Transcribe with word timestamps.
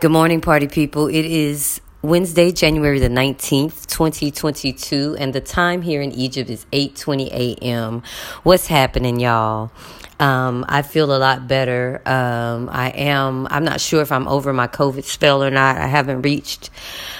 Good 0.00 0.10
morning, 0.10 0.40
party 0.40 0.66
people. 0.66 1.06
It 1.06 1.24
is 1.24 1.80
Wednesday, 2.02 2.50
January 2.50 2.98
the 2.98 3.08
19th, 3.08 3.86
2022, 3.86 5.16
and 5.20 5.32
the 5.32 5.40
time 5.40 5.82
here 5.82 6.02
in 6.02 6.10
Egypt 6.10 6.50
is 6.50 6.66
8:20 6.72 7.28
a.m. 7.28 8.02
What's 8.42 8.66
happening, 8.66 9.20
y'all? 9.20 9.70
Um, 10.18 10.64
I 10.68 10.82
feel 10.82 11.14
a 11.14 11.16
lot 11.16 11.46
better. 11.46 12.02
Um, 12.06 12.68
I 12.72 12.90
am, 12.90 13.46
I'm 13.52 13.64
not 13.64 13.80
sure 13.80 14.02
if 14.02 14.10
I'm 14.10 14.26
over 14.26 14.52
my 14.52 14.66
COVID 14.66 15.04
spell 15.04 15.44
or 15.44 15.50
not. 15.50 15.76
I 15.76 15.86
haven't 15.86 16.22
reached 16.22 16.70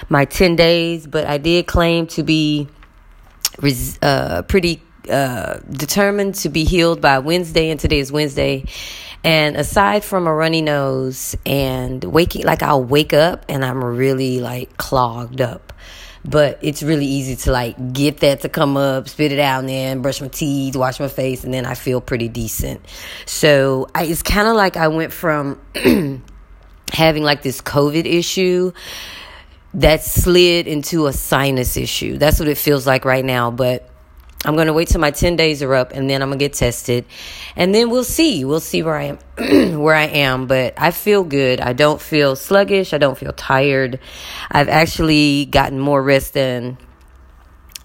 my 0.09 0.25
10 0.25 0.57
days, 0.57 1.07
but 1.07 1.27
I 1.27 1.39
did 1.39 1.69
claim 1.69 2.09
to 2.09 2.25
be 2.25 2.69
uh, 4.03 4.43
pretty 4.43 4.83
uh, 5.09 5.59
determined 5.71 6.37
to 6.37 6.49
be 6.49 6.65
healed 6.65 7.01
by 7.01 7.19
Wednesday, 7.19 7.71
and 7.71 7.79
today 7.79 7.99
is 7.99 8.11
Wednesday. 8.11 8.65
And 9.25 9.57
aside 9.57 10.05
from 10.05 10.27
a 10.27 10.35
runny 10.35 10.61
nose 10.61 11.35
and 11.47 12.05
waking, 12.05 12.45
like 12.45 12.63
I'll 12.63 12.85
wake 12.85 13.15
up 13.15 13.47
and 13.49 13.65
I'm 13.65 13.83
really 13.83 14.41
like 14.41 14.77
clogged 14.77 15.41
up. 15.41 15.73
But 16.27 16.59
it's 16.63 16.83
really 16.83 17.07
easy 17.07 17.37
to 17.37 17.53
like 17.53 17.93
get 17.93 18.19
that 18.19 18.43
to 18.43 18.49
come 18.49 18.77
up, 18.77 19.09
spit 19.09 19.33
it 19.33 19.39
out, 19.39 19.61
and 19.61 19.69
then 19.69 20.03
brush 20.03 20.21
my 20.21 20.29
teeth, 20.29 20.77
wash 20.77 21.01
my 21.01 21.09
face, 21.09 21.45
and 21.45 21.53
then 21.53 21.67
I 21.67 21.75
feel 21.75 22.01
pretty 22.01 22.29
decent. 22.29 22.85
So 23.27 23.89
I, 23.95 24.05
it's 24.05 24.23
kind 24.23 24.49
of 24.49 24.57
like 24.57 24.77
I 24.77 24.89
went 24.89 25.13
from 25.13 25.61
having 26.93 27.23
like 27.23 27.43
this 27.43 27.61
COVID 27.61 28.07
issue 28.07 28.73
that 29.75 30.03
slid 30.03 30.67
into 30.67 31.07
a 31.07 31.13
sinus 31.13 31.77
issue. 31.77 32.17
That's 32.17 32.39
what 32.39 32.49
it 32.49 32.59
feels 32.59 32.87
like 32.87 33.05
right 33.05 33.25
now. 33.25 33.51
But 33.51 33.89
I'm 34.45 34.55
going 34.55 34.67
to 34.67 34.73
wait 34.73 34.89
till 34.89 35.01
my 35.01 35.11
10 35.11 35.37
days 35.37 35.63
are 35.63 35.75
up 35.75 35.93
and 35.93 36.09
then 36.09 36.23
I'm 36.23 36.29
going 36.29 36.39
to 36.39 36.45
get 36.45 36.53
tested. 36.53 37.05
And 37.57 37.75
then 37.75 37.91
we'll 37.91 38.05
see. 38.05 38.45
We'll 38.45 38.61
see 38.61 38.83
where 38.83 38.97
I 38.97 39.05
am 39.05 39.19
where 39.81 39.95
I 39.95 40.05
am, 40.05 40.47
but 40.47 40.75
I 40.77 40.91
feel 40.91 41.25
good. 41.25 41.61
I 41.61 41.73
don't 41.73 42.01
feel 42.01 42.37
sluggish. 42.37 42.93
I 42.93 42.99
don't 42.99 43.17
feel 43.17 43.33
tired. 43.33 43.99
I've 44.51 44.69
actually 44.69 45.47
gotten 45.47 45.79
more 45.79 46.03
rest 46.03 46.35
than 46.35 46.79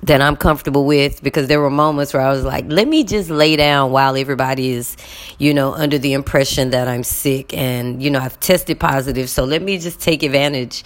than 0.02 0.22
I'm 0.22 0.38
comfortable 0.38 0.86
with 0.86 1.22
because 1.22 1.48
there 1.48 1.60
were 1.60 1.70
moments 1.70 2.14
where 2.14 2.24
I 2.24 2.30
was 2.30 2.46
like, 2.46 2.66
let 2.70 2.88
me 2.88 3.04
just 3.04 3.30
lay 3.30 3.58
down 3.58 3.92
while 3.92 4.16
everybody 4.16 4.72
is, 4.72 4.96
you 5.38 5.54
know, 5.54 5.74
under 5.74 5.98
the 5.98 6.14
impression 6.14 6.70
that 6.70 6.88
I'm 6.88 7.04
sick 7.04 7.54
and, 7.54 8.02
you 8.02 8.10
know, 8.10 8.20
I've 8.20 8.40
tested 8.40 8.80
positive. 8.80 9.30
So 9.30 9.44
let 9.44 9.62
me 9.62 9.78
just 9.78 10.00
take 10.00 10.24
advantage 10.24 10.86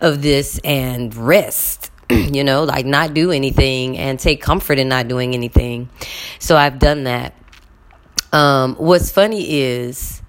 of 0.00 0.22
this 0.22 0.58
and 0.64 1.14
rest 1.14 1.87
you 2.10 2.44
know, 2.44 2.64
like 2.64 2.86
not 2.86 3.14
do 3.14 3.30
anything 3.30 3.98
and 3.98 4.18
take 4.18 4.40
comfort 4.40 4.78
in 4.78 4.88
not 4.88 5.08
doing 5.08 5.34
anything. 5.34 5.88
So 6.38 6.56
I've 6.56 6.78
done 6.78 7.04
that. 7.04 7.34
Um, 8.32 8.76
what's 8.76 9.10
funny 9.10 9.60
is 9.60 10.22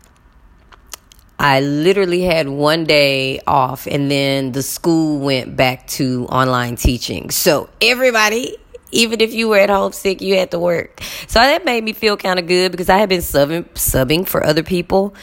I 1.38 1.62
literally 1.62 2.22
had 2.22 2.50
one 2.50 2.84
day 2.84 3.40
off 3.48 3.88
and 3.88 4.12
then 4.12 4.52
the 4.52 4.62
school 4.62 5.20
went 5.20 5.56
back 5.56 5.88
to 5.88 6.26
online 6.28 6.76
teaching. 6.76 7.30
So 7.30 7.70
everybody, 7.82 8.58
even 8.92 9.22
if 9.22 9.34
you 9.34 9.50
were 9.50 9.58
at 9.58 9.70
home 9.70 9.92
sick, 9.92 10.22
you 10.22 10.36
had 10.36 10.52
to 10.52 10.60
work. 10.60 11.02
So 11.28 11.40
that 11.40 11.66
made 11.66 11.84
me 11.84 11.94
feel 11.94 12.18
kind 12.18 12.40
of 12.40 12.48
good 12.48 12.72
because 12.72 12.90
I 12.90 12.98
had 12.98 13.10
been 13.10 13.22
subbing, 13.22 13.66
subbing 13.74 14.28
for 14.28 14.44
other 14.44 14.64
people. 14.64 15.14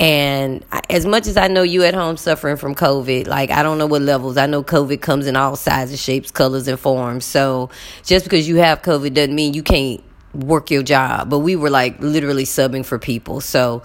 And 0.00 0.64
as 0.90 1.06
much 1.06 1.26
as 1.26 1.36
I 1.36 1.48
know 1.48 1.62
you 1.62 1.82
at 1.84 1.94
home 1.94 2.16
suffering 2.16 2.56
from 2.56 2.74
COVID, 2.74 3.26
like 3.26 3.50
I 3.50 3.62
don't 3.62 3.78
know 3.78 3.86
what 3.86 4.02
levels. 4.02 4.36
I 4.36 4.46
know 4.46 4.62
COVID 4.62 5.00
comes 5.00 5.26
in 5.26 5.36
all 5.36 5.56
sizes, 5.56 6.00
shapes, 6.00 6.30
colors, 6.30 6.68
and 6.68 6.78
forms. 6.78 7.24
So 7.24 7.70
just 8.04 8.24
because 8.24 8.48
you 8.48 8.56
have 8.56 8.82
COVID 8.82 9.14
doesn't 9.14 9.34
mean 9.34 9.54
you 9.54 9.62
can't 9.62 10.02
work 10.34 10.70
your 10.70 10.82
job. 10.82 11.30
But 11.30 11.40
we 11.40 11.56
were 11.56 11.70
like 11.70 12.00
literally 12.00 12.44
subbing 12.44 12.84
for 12.84 12.98
people. 12.98 13.40
So 13.40 13.82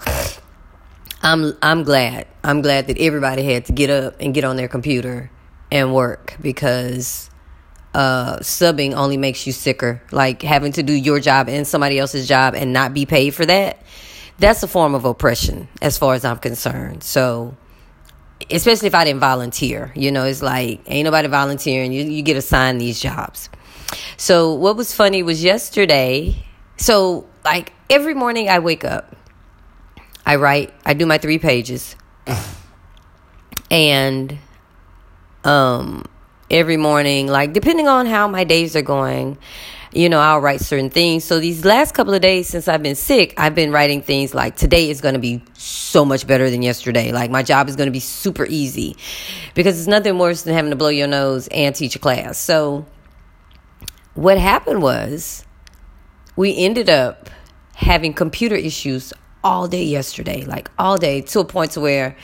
I'm 1.22 1.56
I'm 1.62 1.82
glad. 1.82 2.26
I'm 2.44 2.60
glad 2.60 2.86
that 2.88 2.98
everybody 2.98 3.42
had 3.42 3.64
to 3.66 3.72
get 3.72 3.90
up 3.90 4.16
and 4.20 4.34
get 4.34 4.44
on 4.44 4.56
their 4.56 4.68
computer 4.68 5.30
and 5.72 5.92
work 5.92 6.36
because 6.40 7.30
uh, 7.94 8.38
subbing 8.40 8.94
only 8.94 9.16
makes 9.16 9.46
you 9.46 9.52
sicker. 9.52 10.02
Like 10.10 10.42
having 10.42 10.72
to 10.72 10.82
do 10.82 10.92
your 10.92 11.20
job 11.20 11.48
and 11.48 11.66
somebody 11.66 11.98
else's 11.98 12.28
job 12.28 12.54
and 12.54 12.72
not 12.72 12.92
be 12.92 13.06
paid 13.06 13.30
for 13.30 13.46
that 13.46 13.78
that's 14.38 14.62
a 14.62 14.68
form 14.68 14.94
of 14.94 15.04
oppression 15.04 15.68
as 15.80 15.98
far 15.98 16.14
as 16.14 16.24
I'm 16.24 16.38
concerned. 16.38 17.02
So, 17.02 17.56
especially 18.50 18.88
if 18.88 18.94
I 18.94 19.04
didn't 19.04 19.20
volunteer, 19.20 19.92
you 19.94 20.10
know, 20.10 20.24
it's 20.24 20.42
like 20.42 20.80
ain't 20.86 21.04
nobody 21.04 21.28
volunteering. 21.28 21.92
You 21.92 22.04
you 22.04 22.22
get 22.22 22.36
assigned 22.36 22.80
these 22.80 23.00
jobs. 23.00 23.48
So 24.16 24.54
what 24.54 24.76
was 24.76 24.94
funny 24.94 25.22
was 25.22 25.42
yesterday. 25.42 26.44
So 26.76 27.26
like 27.44 27.72
every 27.88 28.14
morning 28.14 28.48
I 28.48 28.58
wake 28.58 28.84
up, 28.84 29.14
I 30.26 30.36
write, 30.36 30.72
I 30.84 30.94
do 30.94 31.06
my 31.06 31.18
three 31.18 31.38
pages, 31.38 31.94
and 33.70 34.36
um 35.44 36.04
every 36.50 36.76
morning, 36.76 37.26
like 37.26 37.52
depending 37.52 37.88
on 37.88 38.06
how 38.06 38.28
my 38.28 38.44
days 38.44 38.76
are 38.76 38.82
going, 38.82 39.38
you 39.92 40.08
know, 40.08 40.18
I'll 40.18 40.40
write 40.40 40.60
certain 40.60 40.90
things. 40.90 41.24
So 41.24 41.38
these 41.38 41.64
last 41.64 41.94
couple 41.94 42.14
of 42.14 42.20
days 42.20 42.48
since 42.48 42.66
I've 42.66 42.82
been 42.82 42.96
sick, 42.96 43.34
I've 43.38 43.54
been 43.54 43.70
writing 43.70 44.02
things 44.02 44.34
like 44.34 44.56
today 44.56 44.90
is 44.90 45.00
going 45.00 45.14
to 45.14 45.20
be 45.20 45.42
so 45.54 46.04
much 46.04 46.26
better 46.26 46.50
than 46.50 46.62
yesterday. 46.62 47.12
Like 47.12 47.30
my 47.30 47.42
job 47.42 47.68
is 47.68 47.76
going 47.76 47.86
to 47.86 47.92
be 47.92 48.00
super 48.00 48.44
easy 48.44 48.96
because 49.54 49.78
it's 49.78 49.86
nothing 49.86 50.18
worse 50.18 50.42
than 50.42 50.54
having 50.54 50.70
to 50.70 50.76
blow 50.76 50.88
your 50.88 51.06
nose 51.06 51.48
and 51.48 51.74
teach 51.74 51.94
a 51.94 52.00
class. 52.00 52.38
So 52.38 52.86
what 54.14 54.36
happened 54.36 54.82
was 54.82 55.44
we 56.36 56.56
ended 56.56 56.90
up 56.90 57.30
having 57.74 58.14
computer 58.14 58.56
issues 58.56 59.12
all 59.44 59.68
day 59.68 59.84
yesterday, 59.84 60.44
like 60.44 60.70
all 60.78 60.96
day 60.96 61.20
to 61.20 61.40
a 61.40 61.44
point 61.44 61.72
to 61.72 61.80
where 61.80 62.16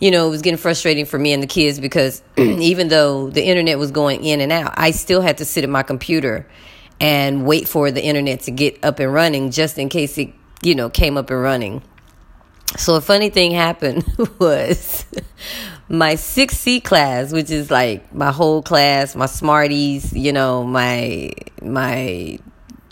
you 0.00 0.10
know, 0.10 0.26
it 0.26 0.30
was 0.30 0.42
getting 0.42 0.58
frustrating 0.58 1.06
for 1.06 1.18
me 1.18 1.32
and 1.32 1.42
the 1.42 1.46
kids 1.46 1.80
because 1.80 2.22
even 2.36 2.88
though 2.88 3.30
the 3.30 3.42
internet 3.42 3.78
was 3.78 3.90
going 3.90 4.24
in 4.24 4.40
and 4.40 4.52
out, 4.52 4.74
I 4.76 4.90
still 4.90 5.20
had 5.20 5.38
to 5.38 5.44
sit 5.44 5.64
at 5.64 5.70
my 5.70 5.82
computer 5.82 6.46
and 7.00 7.46
wait 7.46 7.68
for 7.68 7.90
the 7.90 8.02
internet 8.02 8.40
to 8.40 8.50
get 8.50 8.84
up 8.84 8.98
and 9.00 9.12
running 9.12 9.50
just 9.50 9.78
in 9.78 9.88
case 9.88 10.16
it, 10.18 10.32
you 10.62 10.74
know, 10.74 10.90
came 10.90 11.16
up 11.16 11.30
and 11.30 11.40
running. 11.40 11.82
So 12.76 12.94
a 12.96 13.00
funny 13.00 13.30
thing 13.30 13.52
happened 13.52 14.04
was 14.38 15.06
my 15.88 16.14
6C 16.14 16.82
class, 16.84 17.32
which 17.32 17.50
is 17.50 17.70
like 17.70 18.12
my 18.14 18.32
whole 18.32 18.62
class, 18.62 19.14
my 19.14 19.26
smarties, 19.26 20.12
you 20.12 20.32
know, 20.32 20.64
my 20.64 21.32
my 21.62 22.38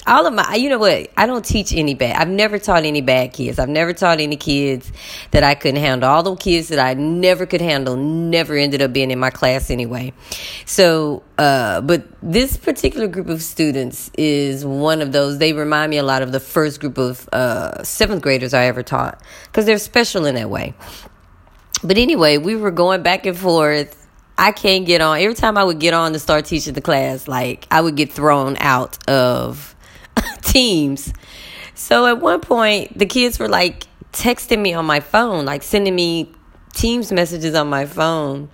all 0.06 0.26
of 0.26 0.34
my 0.34 0.54
you 0.54 0.69
know 0.69 0.78
what? 0.78 1.10
I 1.16 1.26
don't 1.26 1.44
teach 1.44 1.72
any 1.72 1.94
bad. 1.94 2.16
I've 2.16 2.28
never 2.28 2.59
taught 2.59 2.84
any 2.84 3.00
bad 3.00 3.32
kids. 3.32 3.59
I've 3.59 3.69
never 3.69 3.92
taught 3.92 4.20
any 4.20 4.37
kids 4.37 4.92
that 5.31 5.42
i 5.42 5.54
couldn't 5.54 5.81
handle. 5.81 6.09
All 6.09 6.22
the 6.22 6.37
kids 6.37 6.69
that 6.69 6.78
i 6.78 6.94
never 6.94 7.47
could 7.47 7.60
handle 7.60 7.97
never 7.97 8.54
ended 8.54 8.82
up 8.82 8.92
being 8.92 9.10
in 9.10 9.19
my 9.19 9.31
class 9.31 9.70
anyway. 9.70 10.12
So 10.66 11.22
uh, 11.38 11.81
but 11.81 12.06
this 12.22 12.56
particular 12.56 13.06
group 13.06 13.28
of 13.28 13.42
students 13.42 14.10
is 14.19 14.65
one 14.65 15.00
of 15.00 15.12
those. 15.12 15.38
They 15.38 15.53
remind 15.53 15.91
me 15.91 15.98
a 15.98 16.03
lot 16.03 16.22
of 16.22 16.32
the 16.32 16.41
first 16.41 16.81
group 16.81 16.98
of 16.98 17.28
uh, 17.32 17.82
seventh 17.82 18.22
graders 18.22 18.54
i 18.54 18.66
ever 18.66 18.82
taught 18.82 19.22
because 19.47 19.65
they're 19.66 19.78
special 19.78 20.26
in 20.26 20.34
that 20.34 20.50
way. 20.50 20.75
But 21.82 21.98
anyway 21.98 22.38
we 22.38 22.56
were 22.56 22.71
going 22.71 23.03
back 23.03 23.26
and 23.26 23.36
forth. 23.36 24.00
I 24.36 24.50
can't 24.50 24.84
get 24.84 25.00
on. 25.00 25.19
Every 25.21 25.34
time 25.34 25.56
I 25.56 25.62
would 25.62 25.78
get 25.78 25.94
on 25.94 26.12
to 26.12 26.19
start 26.19 26.44
teaching 26.47 26.75
the 26.75 26.81
class, 26.81 27.28
like 27.28 27.66
I 27.71 27.81
would 27.81 27.94
get 27.94 28.10
thrown 28.10 28.56
out 28.59 28.98
of 29.09 29.74
teams. 30.43 31.12
So 31.75 32.07
at 32.07 32.21
one 32.21 32.41
point, 32.41 32.99
the 32.99 33.07
kids 33.07 33.39
were 33.39 33.49
like 33.49 33.87
texting 34.12 34.61
me 34.61 34.75
on 34.75 34.85
my 34.85 35.01
phone, 35.01 35.45
like 35.45 35.62
sending 35.62 35.95
me 35.95 36.33
Teams 36.75 37.12
messages 37.12 37.55
on 37.55 37.69
my 37.69 37.87
phone. 37.87 38.51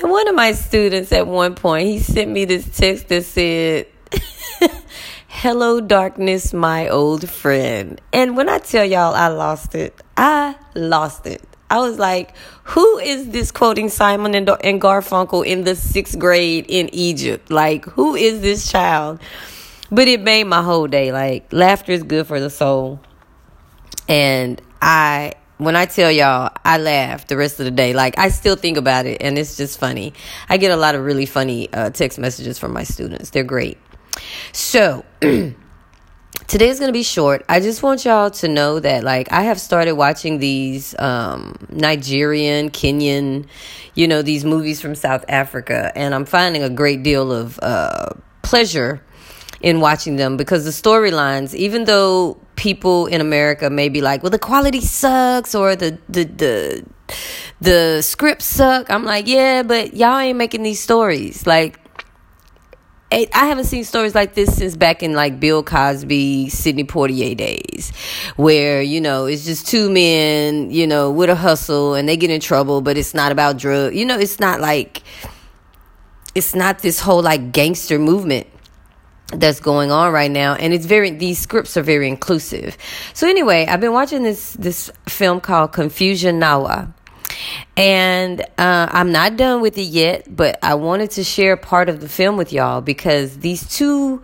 And 0.00 0.10
one 0.10 0.26
of 0.28 0.34
my 0.34 0.52
students 0.52 1.12
at 1.12 1.26
one 1.26 1.54
point, 1.54 1.86
he 1.86 2.00
sent 2.00 2.30
me 2.30 2.44
this 2.44 2.76
text 2.76 3.08
that 3.08 3.24
said, 3.24 3.86
Hello, 5.28 5.80
darkness, 5.80 6.52
my 6.52 6.88
old 6.88 7.28
friend. 7.28 8.00
And 8.12 8.36
when 8.36 8.48
I 8.48 8.58
tell 8.58 8.84
y'all 8.84 9.14
I 9.14 9.28
lost 9.28 9.76
it, 9.76 9.94
I 10.16 10.56
lost 10.74 11.26
it. 11.26 11.42
I 11.70 11.78
was 11.78 11.98
like, 11.98 12.36
who 12.64 12.98
is 12.98 13.28
this 13.28 13.52
quoting 13.52 13.88
Simon 13.88 14.34
and, 14.34 14.48
Garfunkel 14.48 15.46
in 15.46 15.64
the 15.64 15.76
sixth 15.76 16.18
grade 16.18 16.66
in 16.68 16.92
Egypt? 16.92 17.50
Like, 17.50 17.84
who 17.84 18.16
is 18.16 18.40
this 18.40 18.70
child? 18.70 19.20
But 19.90 20.08
it 20.08 20.20
made 20.20 20.44
my 20.44 20.62
whole 20.62 20.86
day. 20.86 21.12
Like 21.12 21.52
laughter 21.52 21.92
is 21.92 22.02
good 22.02 22.26
for 22.26 22.40
the 22.40 22.50
soul. 22.50 23.00
And 24.08 24.60
I 24.80 25.32
when 25.58 25.74
I 25.74 25.86
tell 25.86 26.10
y'all 26.10 26.50
I 26.64 26.78
laugh 26.78 27.26
the 27.26 27.36
rest 27.36 27.58
of 27.58 27.64
the 27.64 27.70
day, 27.70 27.92
like 27.92 28.18
I 28.18 28.28
still 28.28 28.56
think 28.56 28.76
about 28.76 29.06
it 29.06 29.22
and 29.22 29.38
it's 29.38 29.56
just 29.56 29.78
funny. 29.78 30.14
I 30.48 30.56
get 30.56 30.70
a 30.70 30.76
lot 30.76 30.94
of 30.94 31.04
really 31.04 31.26
funny 31.26 31.72
uh, 31.72 31.90
text 31.90 32.18
messages 32.18 32.58
from 32.58 32.72
my 32.72 32.84
students. 32.84 33.30
They're 33.30 33.44
great. 33.44 33.78
So 34.52 35.04
today's 35.20 36.78
going 36.78 36.88
to 36.88 36.92
be 36.92 37.02
short. 37.02 37.44
I 37.48 37.60
just 37.60 37.82
want 37.82 38.04
y'all 38.04 38.30
to 38.30 38.48
know 38.48 38.80
that 38.80 39.04
like 39.04 39.32
I 39.32 39.42
have 39.42 39.60
started 39.60 39.94
watching 39.94 40.38
these 40.38 40.98
um, 40.98 41.56
Nigerian, 41.70 42.70
Kenyan, 42.70 43.46
you 43.94 44.06
know, 44.06 44.22
these 44.22 44.44
movies 44.44 44.80
from 44.80 44.94
South 44.94 45.24
Africa 45.28 45.92
and 45.96 46.14
I'm 46.14 46.24
finding 46.24 46.62
a 46.62 46.70
great 46.70 47.02
deal 47.02 47.32
of 47.32 47.58
uh, 47.62 48.10
pleasure 48.42 49.02
in 49.60 49.80
watching 49.80 50.16
them 50.16 50.36
because 50.36 50.64
the 50.64 50.70
storylines, 50.70 51.54
even 51.54 51.84
though 51.84 52.38
people 52.56 53.06
in 53.06 53.20
America 53.20 53.70
may 53.70 53.88
be 53.88 54.00
like, 54.00 54.22
well, 54.22 54.30
the 54.30 54.38
quality 54.38 54.80
sucks 54.80 55.54
or 55.54 55.74
the, 55.76 55.98
the, 56.08 56.24
the, 56.24 56.84
the 57.60 58.02
scripts 58.02 58.44
suck. 58.44 58.90
I'm 58.90 59.04
like, 59.04 59.26
yeah, 59.26 59.62
but 59.62 59.94
y'all 59.94 60.18
ain't 60.18 60.38
making 60.38 60.62
these 60.62 60.80
stories. 60.80 61.46
Like, 61.46 61.78
eh, 63.10 63.26
I 63.34 63.46
haven't 63.46 63.64
seen 63.64 63.84
stories 63.84 64.14
like 64.14 64.34
this 64.34 64.56
since 64.56 64.76
back 64.76 65.02
in 65.02 65.12
like 65.12 65.40
Bill 65.40 65.62
Cosby, 65.62 66.50
Sidney 66.50 66.84
Poitier 66.84 67.36
days, 67.36 67.92
where, 68.36 68.80
you 68.80 69.00
know, 69.00 69.26
it's 69.26 69.44
just 69.44 69.66
two 69.66 69.90
men, 69.90 70.70
you 70.70 70.86
know, 70.86 71.10
with 71.10 71.30
a 71.30 71.36
hustle 71.36 71.94
and 71.94 72.08
they 72.08 72.16
get 72.16 72.30
in 72.30 72.40
trouble, 72.40 72.80
but 72.80 72.96
it's 72.96 73.14
not 73.14 73.32
about 73.32 73.56
drugs. 73.58 73.96
You 73.96 74.06
know, 74.06 74.18
it's 74.18 74.38
not 74.38 74.60
like, 74.60 75.02
it's 76.34 76.54
not 76.54 76.78
this 76.80 77.00
whole 77.00 77.22
like 77.22 77.50
gangster 77.50 77.98
movement 77.98 78.46
that's 79.32 79.60
going 79.60 79.90
on 79.90 80.12
right 80.12 80.30
now 80.30 80.54
and 80.54 80.72
it's 80.72 80.86
very 80.86 81.10
these 81.10 81.38
scripts 81.38 81.76
are 81.76 81.82
very 81.82 82.08
inclusive. 82.08 82.76
So 83.12 83.28
anyway 83.28 83.66
i've 83.66 83.80
been 83.80 83.92
watching 83.92 84.22
this 84.22 84.54
this 84.54 84.90
film 85.06 85.40
called 85.40 85.72
confusion 85.72 86.40
nawa 86.40 86.92
and 87.76 88.40
uh, 88.56 88.88
i'm 88.90 89.12
not 89.12 89.36
done 89.36 89.60
with 89.60 89.76
it 89.76 89.82
yet 89.82 90.34
but 90.34 90.58
i 90.62 90.74
wanted 90.74 91.10
to 91.10 91.24
share 91.24 91.56
part 91.56 91.88
of 91.88 92.00
the 92.00 92.08
film 92.08 92.36
with 92.36 92.52
y'all 92.52 92.80
because 92.80 93.38
these 93.38 93.68
two 93.68 94.22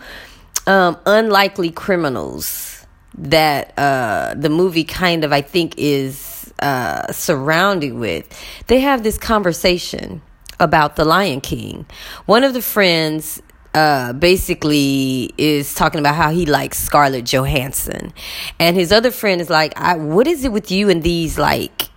um, 0.66 0.96
unlikely 1.04 1.70
criminals 1.70 2.86
that 3.16 3.78
uh, 3.78 4.34
the 4.34 4.48
movie 4.48 4.84
kind 4.84 5.22
of 5.22 5.32
i 5.32 5.42
think 5.42 5.74
is 5.76 6.52
uh, 6.60 7.12
surrounded 7.12 7.92
with 7.92 8.26
they 8.68 8.80
have 8.80 9.02
this 9.02 9.18
conversation 9.18 10.22
about 10.60 10.96
the 10.96 11.04
lion 11.04 11.40
king. 11.40 11.86
One 12.26 12.44
of 12.44 12.54
the 12.54 12.62
friends 12.62 13.42
uh, 13.74 14.12
basically 14.12 15.34
is 15.36 15.74
talking 15.74 15.98
about 15.98 16.14
how 16.14 16.30
he 16.30 16.46
likes 16.46 16.78
Scarlett 16.78 17.24
Johansson, 17.24 18.12
and 18.58 18.76
his 18.76 18.92
other 18.92 19.10
friend 19.10 19.40
is 19.40 19.50
like, 19.50 19.76
"What 19.78 20.26
is 20.26 20.44
it 20.44 20.52
with 20.52 20.70
you 20.70 20.88
and 20.88 21.02
these 21.02 21.38
like, 21.38 21.88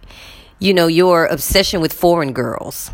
you 0.59 0.73
know, 0.73 0.87
your 0.87 1.27
obsession 1.27 1.79
with 1.79 1.93
foreign 1.93 2.33
girls?" 2.33 2.91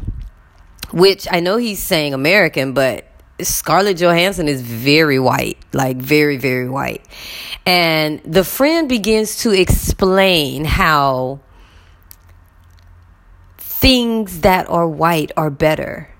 Which 0.91 1.27
I 1.31 1.39
know 1.39 1.57
he's 1.57 1.81
saying 1.81 2.13
American, 2.13 2.73
but 2.73 3.05
Scarlett 3.41 3.97
Johansson 3.97 4.47
is 4.47 4.61
very 4.61 5.17
white, 5.17 5.57
like 5.71 5.97
very 5.97 6.37
very 6.37 6.69
white, 6.69 7.05
and 7.65 8.21
the 8.25 8.43
friend 8.43 8.89
begins 8.89 9.37
to 9.37 9.51
explain 9.51 10.65
how 10.65 11.39
things 13.57 14.41
that 14.41 14.69
are 14.69 14.87
white 14.87 15.31
are 15.35 15.49
better 15.49 16.12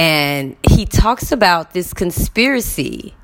and 0.00 0.56
he 0.62 0.86
talks 0.86 1.30
about 1.30 1.74
this 1.74 1.92
conspiracy 1.92 3.14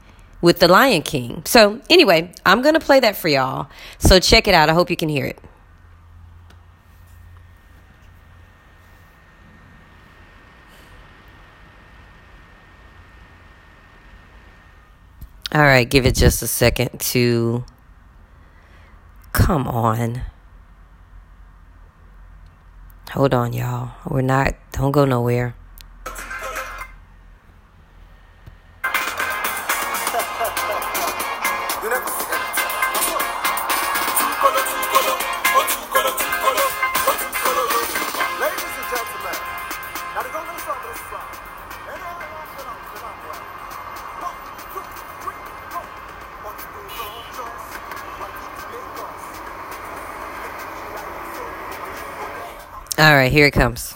with 0.43 0.58
the 0.58 0.69
Lion 0.69 1.00
King. 1.00 1.43
So, 1.46 1.81
anyway, 1.88 2.31
I'm 2.44 2.61
going 2.61 2.75
to 2.75 2.81
play 2.81 3.00
that 3.00 3.17
for 3.17 3.28
y'all. 3.28 3.70
So, 3.96 4.20
check 4.20 4.46
it 4.46 4.52
out. 4.52 4.69
I 4.69 4.75
hope 4.75 4.90
you 4.90 4.96
can 4.96 5.08
hear 5.08 5.25
it. 5.25 5.38
All 15.55 15.62
right, 15.62 15.88
give 15.88 16.05
it 16.05 16.14
just 16.14 16.43
a 16.43 16.46
second 16.46 17.00
to 17.00 17.64
come 19.32 19.67
on. 19.67 20.20
Hold 23.12 23.32
on, 23.32 23.55
y'all. 23.55 23.93
We're 24.06 24.20
not, 24.20 24.55
don't 24.72 24.93
go 24.93 25.06
nowhere. 25.06 25.56
Right, 53.26 53.32
here 53.32 53.46
it 53.46 53.52
comes. 53.52 53.94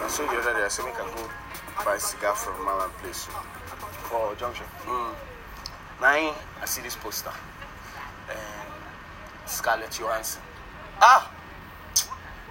I 0.00 0.08
the 0.16 0.38
other 0.38 0.52
day, 0.52 0.64
I 0.64 0.68
said 0.68 0.84
we 0.84 0.90
can 0.92 1.06
go 1.16 1.28
buy 1.82 1.94
a 1.94 1.98
cigar 1.98 2.34
from 2.34 2.62
Mama 2.62 2.90
Place 3.00 3.26
for 4.10 4.34
Junction. 4.34 4.66
Mm. 4.84 5.14
Now 6.00 6.34
I 6.60 6.66
see 6.66 6.82
this 6.82 6.96
poster. 6.96 7.30
Um, 7.30 8.36
Scarlett 9.46 9.92
Johansson. 9.92 10.42
Ah! 11.00 11.32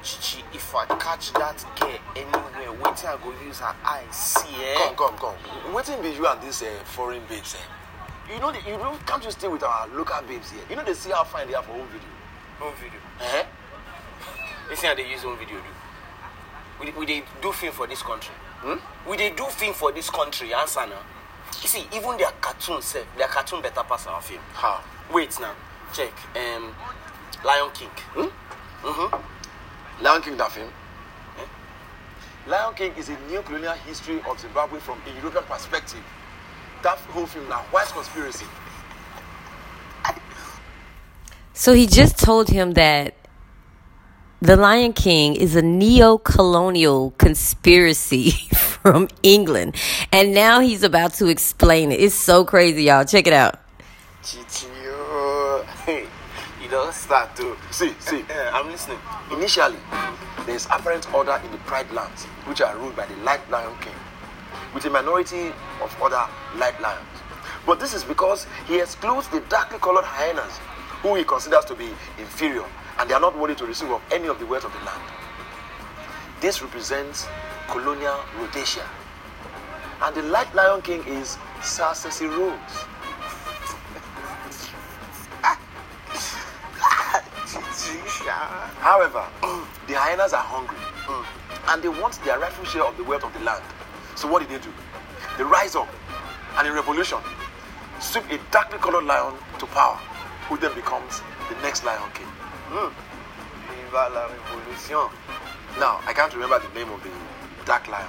Chichi, 0.02 0.44
if 0.54 0.74
I 0.74 0.86
catch 0.98 1.34
that 1.34 1.64
girl 1.80 2.00
anywhere, 2.16 2.72
wait 2.82 2.98
till 2.98 3.10
I 3.10 3.18
go 3.22 3.34
use 3.46 3.60
her 3.60 3.76
eyes, 3.84 4.16
see 4.16 4.56
eh? 4.64 4.76
Come, 4.96 4.96
come, 4.96 5.18
come. 5.18 5.74
Waiting 5.74 6.02
be 6.02 6.10
you 6.10 6.26
and 6.26 6.42
this 6.42 6.64
uh, 6.64 6.66
foreign 6.86 7.22
babes. 7.30 7.56
Eh? 7.56 8.34
You 8.34 8.40
know, 8.40 8.52
the, 8.52 8.60
you 8.68 8.78
know, 8.78 8.98
can't 9.06 9.24
you 9.24 9.32
stay 9.32 9.48
with 9.48 9.64
our 9.64 9.88
local 9.90 10.22
babes 10.28 10.52
here? 10.52 10.62
You 10.70 10.76
know, 10.78 10.84
they 10.84 10.94
see 10.94 11.12
how 11.12 11.24
fine 11.24 11.48
they 11.48 11.56
are 11.56 11.64
for 11.64 11.74
home 11.74 11.88
video. 11.88 12.17
Home 12.60 12.74
video. 12.76 13.00
You 14.70 14.76
see 14.76 14.88
how 14.88 14.96
they 14.96 15.10
use 15.10 15.22
home 15.22 15.38
video 15.38 15.58
do? 15.58 15.64
We, 16.80 16.92
we 16.92 17.06
they 17.06 17.24
do 17.42 17.52
film 17.52 17.72
for 17.72 17.88
this 17.88 18.02
country. 18.02 18.34
Hmm? 18.60 19.10
We 19.10 19.18
they 19.18 19.30
do 19.30 19.46
film 19.46 19.74
for 19.74 19.92
this 19.92 20.10
country, 20.10 20.54
answer 20.54 20.86
now. 20.88 21.02
You 21.62 21.68
see, 21.68 21.86
even 21.94 22.18
their 22.18 22.32
cartoon 22.42 22.82
self, 22.82 23.06
their 23.18 23.28
cartoon 23.28 23.62
better 23.62 23.84
pass 23.84 24.08
our 24.08 24.22
film. 24.22 24.42
How? 24.54 24.82
Wait 25.14 25.40
now, 25.40 25.54
check. 25.94 26.12
Um, 26.36 26.74
Lion 27.46 27.70
King. 27.74 27.90
Hmm? 28.14 28.86
Mm-hmm. 28.86 30.04
Lion 30.04 30.22
King 30.22 30.38
that 30.38 30.52
film? 30.52 30.70
Eh? 31.38 32.50
Lion 32.50 32.74
King 32.74 32.94
is 32.98 33.10
a 33.10 33.18
new 33.30 33.42
colonial 33.44 33.74
history 33.74 34.20
of 34.30 34.40
Zimbabwe 34.40 34.80
from 34.80 35.00
a 35.08 35.16
European 35.20 35.44
perspective. 35.46 36.04
That 36.84 36.98
whole 37.14 37.26
film 37.28 37.48
now, 37.50 37.62
white 37.72 37.88
conspiracy. 37.88 38.46
So 41.58 41.74
he 41.74 41.88
just 41.88 42.20
told 42.20 42.50
him 42.50 42.74
that 42.74 43.16
the 44.40 44.56
Lion 44.56 44.94
King 44.94 45.36
is 45.36 45.56
a 45.56 45.62
neo 45.64 46.20
colonial 46.20 47.16
conspiracy 47.18 48.30
from 48.54 49.08
England. 49.24 49.76
And 50.12 50.36
now 50.36 50.60
he's 50.60 50.84
about 50.84 51.16
to 51.16 51.26
explain 51.26 51.92
it. 51.92 52.00
It's 52.00 52.14
so 52.14 52.46
crazy, 52.46 52.84
y'all. 52.84 53.06
Check 53.06 53.26
it 53.26 53.34
out. 53.34 53.60
You 54.22 55.66
don't 56.70 56.94
start 56.94 57.36
to. 57.38 57.58
See, 57.72 57.92
see. 58.02 58.24
I'm 58.54 58.68
listening. 58.68 59.00
Initially, 59.32 59.80
there 60.46 60.56
is 60.56 60.68
apparent 60.68 61.12
order 61.12 61.42
in 61.44 61.52
the 61.52 61.58
Pride 61.66 61.90
lands, 61.90 62.26
which 62.46 62.62
are 62.62 62.78
ruled 62.78 62.96
by 62.96 63.08
the 63.08 63.16
Light 63.24 63.42
Lion 63.50 63.76
King, 63.82 63.96
with 64.76 64.86
a 64.86 64.92
minority 64.92 65.48
of 65.82 65.98
other 66.04 66.24
light 66.56 66.80
lions. 66.80 67.02
But 67.66 67.80
this 67.80 67.96
is 67.96 68.04
because 68.04 68.46
he 68.68 68.80
excludes 68.80 69.28
the 69.30 69.40
darkly 69.50 69.80
colored 69.80 70.06
hyenas, 70.06 70.60
who 71.02 71.16
he 71.16 71.24
considers 71.24 71.66
to 71.66 71.76
be 71.76 71.90
inferior, 72.18 72.66
and 73.00 73.10
they 73.10 73.14
are 73.14 73.22
not 73.22 73.38
worthy 73.38 73.56
to 73.56 73.66
receive 73.66 73.90
of 73.92 74.02
any 74.12 74.28
of 74.28 74.40
the 74.40 74.46
wealth 74.46 74.66
of 74.66 74.74
the 74.74 74.80
land. 74.86 75.02
This 76.42 76.62
represents 76.62 77.28
colonial 77.70 78.20
rhodesia. 78.40 78.86
And 80.02 80.16
the 80.16 80.22
Light 80.24 80.54
Lion 80.54 80.82
King 80.82 81.04
is 81.08 81.38
Sir 81.62 81.94
Cecil 81.94 82.30
Rhodes. 82.30 82.74
However, 88.80 89.26
the 89.88 89.94
hyenas 89.94 90.34
are 90.34 90.44
hungry 90.44 90.78
and 91.70 91.82
they 91.84 91.90
want 91.90 92.20
their 92.24 92.40
rightful 92.40 92.66
share 92.66 92.84
of 92.84 92.96
the 92.98 93.04
wealth 93.04 93.24
of 93.24 93.34
the 93.34 93.40
land. 93.40 93.64
So 94.16 94.28
what 94.28 94.40
did 94.40 94.50
they 94.50 94.64
do? 94.64 94.72
They 95.38 95.44
rise 95.44 95.76
up 95.76 95.88
and 96.58 96.68
in 96.68 96.74
revolution 96.74 97.20
sweep 98.00 98.30
a 98.32 98.38
darkly 98.52 98.80
colored 98.80 99.06
lion 99.06 99.34
to 99.60 99.66
power, 99.68 100.00
who 100.48 100.58
then 100.58 100.74
becomes 100.76 101.22
the 101.50 101.56
next 101.62 101.84
Lion 101.84 102.10
King. 102.14 102.28
Mm. 102.72 102.92
Viva 103.68 104.10
la 104.14 104.28
revolution. 104.28 105.10
Now, 105.80 106.00
I 106.08 106.14
can't 106.14 106.34
remember 106.34 106.60
the 106.60 106.74
name 106.74 106.92
of 106.92 107.04
the 107.04 107.10
dark 107.66 107.88
lion, 107.88 108.08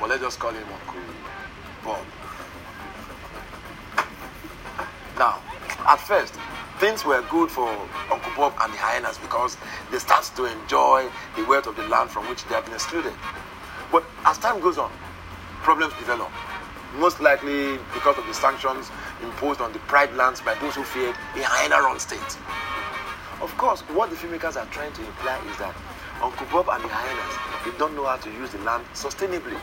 but 0.00 0.08
let's 0.08 0.22
just 0.22 0.38
call 0.38 0.50
him 0.50 0.64
Uncle 0.64 1.00
Bob. 1.84 2.04
Now, 5.18 5.40
at 5.86 6.00
first, 6.00 6.34
things 6.80 7.04
were 7.04 7.22
good 7.30 7.50
for 7.50 7.68
Uncle 8.10 8.32
Bob 8.36 8.54
and 8.62 8.72
the 8.72 8.78
hyenas 8.78 9.18
because 9.18 9.56
they 9.92 9.98
start 9.98 10.24
to 10.36 10.46
enjoy 10.46 11.08
the 11.36 11.44
wealth 11.44 11.66
of 11.66 11.76
the 11.76 11.86
land 11.88 12.10
from 12.10 12.28
which 12.28 12.44
they 12.46 12.54
have 12.54 12.64
been 12.64 12.74
excluded. 12.74 13.12
But 13.92 14.04
as 14.24 14.38
time 14.38 14.60
goes 14.60 14.78
on, 14.78 14.90
problems 15.62 15.92
develop. 15.98 16.30
Most 16.96 17.20
likely 17.20 17.78
because 17.92 18.16
of 18.18 18.26
the 18.26 18.34
sanctions 18.34 18.90
imposed 19.22 19.60
on 19.60 19.72
the 19.72 19.78
pride 19.80 20.14
lands 20.14 20.40
by 20.40 20.54
those 20.60 20.74
who 20.74 20.84
feared 20.84 21.14
a 21.36 21.42
hyena 21.42 21.76
run 21.82 21.98
state. 21.98 22.38
Of 23.42 23.54
course, 23.56 23.80
what 23.90 24.10
the 24.10 24.16
filmmakers 24.16 24.56
are 24.56 24.66
trying 24.66 24.92
to 24.92 25.04
imply 25.04 25.40
is 25.50 25.58
that 25.58 25.74
Uncle 26.22 26.46
Bob 26.52 26.68
and 26.70 26.84
the 26.84 26.88
hyenas 26.88 27.34
they 27.64 27.76
don't 27.78 27.94
know 27.96 28.04
how 28.04 28.16
to 28.16 28.30
use 28.30 28.50
the 28.52 28.58
land 28.58 28.84
sustainably. 28.94 29.58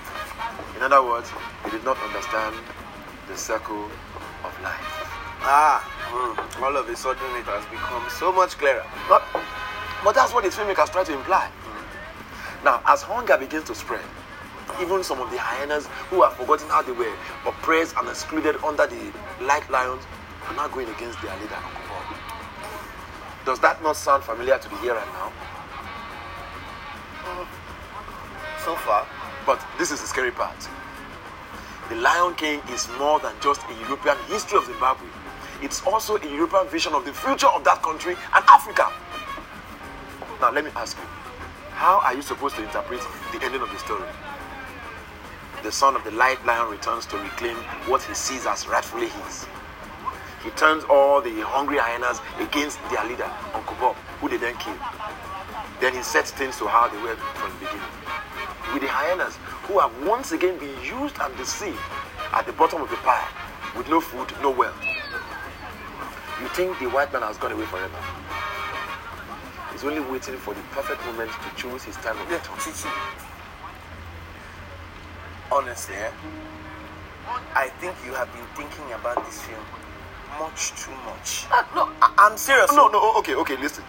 In 0.76 0.84
other 0.84 1.04
words, 1.04 1.30
they 1.64 1.72
did 1.72 1.84
not 1.84 1.98
understand 2.00 2.56
the 3.28 3.38
circle 3.38 3.86
of 4.44 4.62
life. 4.62 5.08
Ah, 5.44 5.82
Mm, 6.12 6.62
all 6.62 6.76
of 6.76 6.90
a 6.90 6.96
sudden, 6.96 7.24
it 7.40 7.46
has 7.46 7.64
become 7.72 8.04
so 8.10 8.34
much 8.34 8.58
clearer. 8.58 8.84
But, 9.08 9.24
but 10.04 10.14
that's 10.14 10.34
what 10.34 10.44
the 10.44 10.50
filmmakers 10.50 10.92
try 10.92 11.06
to 11.06 11.14
imply. 11.14 11.48
Mm. 11.48 12.66
Now, 12.66 12.82
as 12.86 13.02
hunger 13.02 13.38
begins 13.38 13.64
to 13.66 13.76
spread, 13.76 14.04
even 14.82 15.04
some 15.04 15.20
of 15.22 15.30
the 15.32 15.38
hyenas 15.38 15.88
who 16.10 16.24
have 16.24 16.34
forgotten 16.34 16.68
how 16.70 16.82
they 16.82 16.92
were 16.92 17.14
oppressed 17.46 17.96
and 17.98 18.08
excluded 18.08 18.56
under 18.64 18.88
the 18.88 19.12
light 19.42 19.70
lions 19.70 20.04
are 20.48 20.56
now 20.56 20.68
going 20.68 20.90
against 20.90 21.22
their 21.22 21.36
leader, 21.38 21.58
Does 23.46 23.60
that 23.60 23.82
not 23.84 23.96
sound 23.96 24.24
familiar 24.24 24.58
to 24.58 24.70
the 24.70 24.78
here 24.78 24.96
and 24.96 25.12
now? 25.14 25.32
Mm. 27.24 27.48
So 28.66 28.76
far. 28.76 29.08
But 29.46 29.60
this 29.78 29.92
is 29.92 30.02
the 30.02 30.08
scary 30.08 30.32
part. 30.32 30.68
The 31.90 31.96
Lion 31.96 32.36
King 32.36 32.62
is 32.72 32.88
more 32.98 33.20
than 33.20 33.34
just 33.42 33.62
a 33.70 33.74
European 33.82 34.18
history 34.28 34.58
of 34.58 34.66
Zimbabwe. 34.66 35.08
It's 35.62 35.86
also 35.86 36.18
a 36.18 36.26
European 36.26 36.68
vision 36.70 36.94
of 36.94 37.06
the 37.06 37.14
future 37.14 37.48
of 37.48 37.64
that 37.66 37.82
country 37.82 38.14
and 38.14 38.46
Africa. 38.48 38.92
Now, 40.40 40.52
let 40.52 40.64
me 40.64 40.72
ask 40.76 40.98
you 40.98 41.04
how 41.74 42.00
are 42.04 42.14
you 42.14 42.22
supposed 42.22 42.56
to 42.56 42.64
interpret 42.64 43.02
the 43.32 43.44
ending 43.44 43.62
of 43.62 43.70
the 43.72 43.78
story? 43.80 44.06
The 45.64 45.72
son 45.72 45.96
of 45.96 46.04
the 46.04 46.10
light 46.12 46.44
lion 46.44 46.72
returns 46.72 47.06
to 47.08 47.18
reclaim 47.18 47.56
what 47.86 48.02
he 48.02 48.16
sees 48.16 48.48
as 48.48 48.68
rightfully 48.68 49.10
his. 49.10 49.46
He 50.44 50.50
turns 50.52 50.84
all 50.86 51.22
the 51.22 51.42
hungry 51.42 51.78
hyenas 51.78 52.20
against 52.40 52.80
their 52.90 53.06
leader, 53.06 53.30
Uncle 53.54 53.76
Bob, 53.80 53.96
who 54.20 54.30
they 54.30 54.38
then 54.38 54.56
kill. 54.58 54.74
Then 55.80 55.94
he 55.94 56.02
sets 56.02 56.32
things 56.32 56.58
to 56.58 56.66
how 56.66 56.88
they 56.88 56.98
were 56.98 57.16
from 57.16 57.54
the 57.54 57.66
beginning. 57.66 57.94
With 58.74 58.82
the 58.82 58.90
hyenas, 58.90 59.36
who 59.70 59.78
have 59.78 59.94
once 60.04 60.32
again 60.32 60.58
been 60.58 60.74
used 60.82 61.16
and 61.22 61.36
deceived 61.38 61.78
at 62.34 62.48
the 62.48 62.54
bottom 62.54 62.82
of 62.82 62.90
the 62.90 62.98
pile, 62.98 63.28
with 63.78 63.88
no 63.88 64.02
food, 64.02 64.34
no 64.42 64.50
wealth. 64.50 64.82
You 66.42 66.48
think 66.58 66.80
the 66.80 66.90
white 66.90 67.14
man 67.14 67.22
has 67.22 67.38
gone 67.38 67.52
away 67.52 67.66
forever? 67.66 68.02
He's 69.72 69.84
only 69.84 70.02
waiting 70.10 70.38
for 70.38 70.56
the 70.56 70.62
perfect 70.74 71.06
moment 71.06 71.30
to 71.30 71.56
choose 71.56 71.84
his 71.84 71.96
time 71.98 72.18
of 72.18 72.32
return. 72.32 73.31
Honestly, 75.52 75.96
eh, 75.96 76.12
I 77.56 77.68
think 77.80 77.96
you 78.06 78.14
have 78.14 78.32
been 78.34 78.46
thinking 78.56 78.94
about 78.94 79.24
this 79.26 79.42
film 79.42 79.64
much 80.40 80.72
too 80.82 80.92
much. 81.06 81.46
Ah, 81.52 81.68
no, 81.76 81.90
I- 82.02 82.14
I'm 82.18 82.38
serious. 82.38 82.72
no, 82.72 82.88
no, 82.88 83.14
okay, 83.20 83.36
okay, 83.36 83.58
listen. 83.58 83.84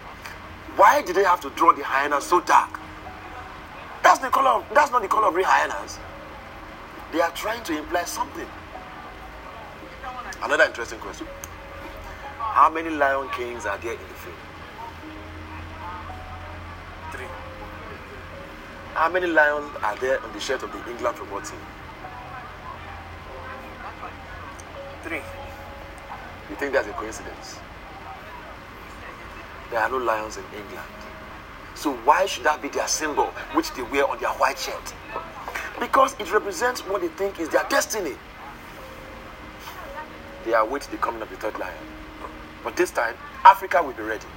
Why 0.75 1.01
did 1.01 1.15
they 1.15 1.23
have 1.23 1.39
to 1.41 1.49
draw 1.51 1.71
the 1.73 1.83
hyenas 1.83 2.25
so 2.25 2.41
dark? 2.41 2.79
That's 4.03 4.19
the 4.19 4.29
color 4.29 4.49
of, 4.49 4.65
that's 4.73 4.91
not 4.91 5.01
the 5.01 5.07
color 5.07 5.27
of 5.27 5.35
real 5.35 5.45
hyenas. 5.47 5.99
They 7.11 7.21
are 7.21 7.31
trying 7.31 7.63
to 7.63 7.77
imply 7.77 8.03
something. 8.05 8.47
Another 10.41 10.65
interesting 10.65 10.99
question. 10.99 11.27
How 12.39 12.69
many 12.69 12.89
lion 12.89 13.29
kings 13.29 13.65
are 13.65 13.77
there 13.77 13.93
in 13.93 13.99
the 13.99 14.13
film? 14.15 14.35
How 18.93 19.09
many 19.09 19.25
lions 19.25 19.75
are 19.81 19.95
there 19.95 20.23
on 20.23 20.31
the 20.33 20.39
shirt 20.39 20.61
of 20.61 20.71
the 20.71 20.77
England 20.91 21.17
football 21.17 21.41
team? 21.41 21.57
Three. 25.01 25.21
You 26.49 26.55
think 26.57 26.73
that's 26.73 26.87
a 26.87 26.91
coincidence? 26.91 27.57
There 29.71 29.79
are 29.79 29.89
no 29.89 29.97
lions 29.97 30.37
in 30.37 30.43
England. 30.55 30.87
So 31.73 31.93
why 32.05 32.27
should 32.27 32.43
that 32.43 32.61
be 32.61 32.69
their 32.69 32.87
symbol, 32.87 33.25
which 33.53 33.73
they 33.73 33.81
wear 33.81 34.05
on 34.07 34.19
their 34.19 34.29
white 34.29 34.59
shirt? 34.59 34.93
Because 35.79 36.15
it 36.19 36.31
represents 36.31 36.81
what 36.81 37.01
they 37.01 37.07
think 37.07 37.39
is 37.39 37.49
their 37.49 37.65
destiny. 37.69 38.13
They 40.45 40.53
await 40.53 40.83
the 40.83 40.97
coming 40.97 41.23
of 41.23 41.31
the 41.31 41.37
third 41.37 41.57
lion. 41.57 41.73
But 42.63 42.75
this 42.75 42.91
time, 42.91 43.15
Africa 43.43 43.81
will 43.81 43.93
be 43.93 44.03
ready. 44.03 44.27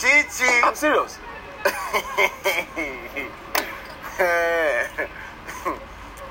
Hey, 0.03 0.22
Chichi. 0.33 0.49
I'm 0.63 0.75
serious. 0.75 1.19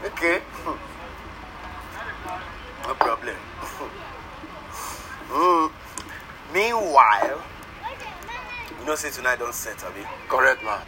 okay. 0.04 0.42
No 2.84 2.94
problem. 2.94 3.36
Mm. 5.30 5.72
Meanwhile, 6.52 7.42
you 8.80 8.86
know, 8.86 8.94
say 8.96 9.10
tonight 9.10 9.38
don't 9.38 9.54
set, 9.54 9.82
Abi. 9.84 10.00
Correct, 10.28 10.64
man. 10.64 10.80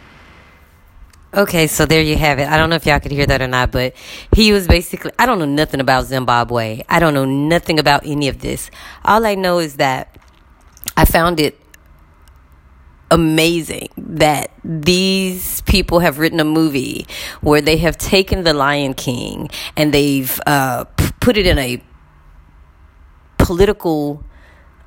Okay, 1.33 1.67
so 1.67 1.85
there 1.85 2.01
you 2.01 2.17
have 2.17 2.39
it. 2.39 2.49
I 2.49 2.57
don't 2.57 2.69
know 2.69 2.75
if 2.75 2.85
y'all 2.85 2.99
could 2.99 3.11
hear 3.11 3.25
that 3.25 3.41
or 3.41 3.47
not, 3.47 3.71
but 3.71 3.95
he 4.33 4.51
was 4.51 4.67
basically, 4.67 5.11
I 5.17 5.25
don't 5.25 5.39
know 5.39 5.45
nothing 5.45 5.79
about 5.79 6.05
Zimbabwe. 6.05 6.83
I 6.89 6.99
don't 6.99 7.13
know 7.13 7.25
nothing 7.25 7.79
about 7.79 8.05
any 8.05 8.27
of 8.27 8.39
this. 8.41 8.69
All 9.03 9.25
I 9.25 9.35
know 9.35 9.59
is 9.59 9.77
that 9.77 10.17
I 10.95 11.05
found 11.05 11.39
it 11.39 11.59
amazing 13.15 13.87
that 13.97 14.51
these 14.63 15.61
people 15.61 15.99
have 16.01 16.19
written 16.19 16.41
a 16.41 16.43
movie 16.43 17.07
where 17.39 17.61
they 17.61 17.77
have 17.77 17.97
taken 17.97 18.43
the 18.43 18.53
Lion 18.53 18.93
King 18.93 19.49
and 19.77 19.93
they've 19.93 20.37
uh, 20.45 20.83
p- 20.83 21.11
put 21.21 21.37
it 21.37 21.47
in 21.47 21.57
a 21.57 21.81
political 23.37 24.21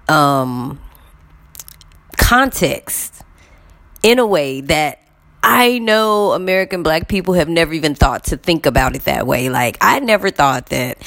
um, 0.08 0.78
context 2.18 3.22
in 4.02 4.18
a 4.18 4.26
way 4.26 4.60
that 4.60 5.07
I 5.42 5.78
know 5.78 6.32
American 6.32 6.82
black 6.82 7.08
people 7.08 7.34
have 7.34 7.48
never 7.48 7.72
even 7.72 7.94
thought 7.94 8.24
to 8.24 8.36
think 8.36 8.66
about 8.66 8.96
it 8.96 9.04
that 9.04 9.26
way. 9.26 9.48
Like, 9.48 9.78
I 9.80 10.00
never 10.00 10.30
thought 10.30 10.66
that 10.66 10.98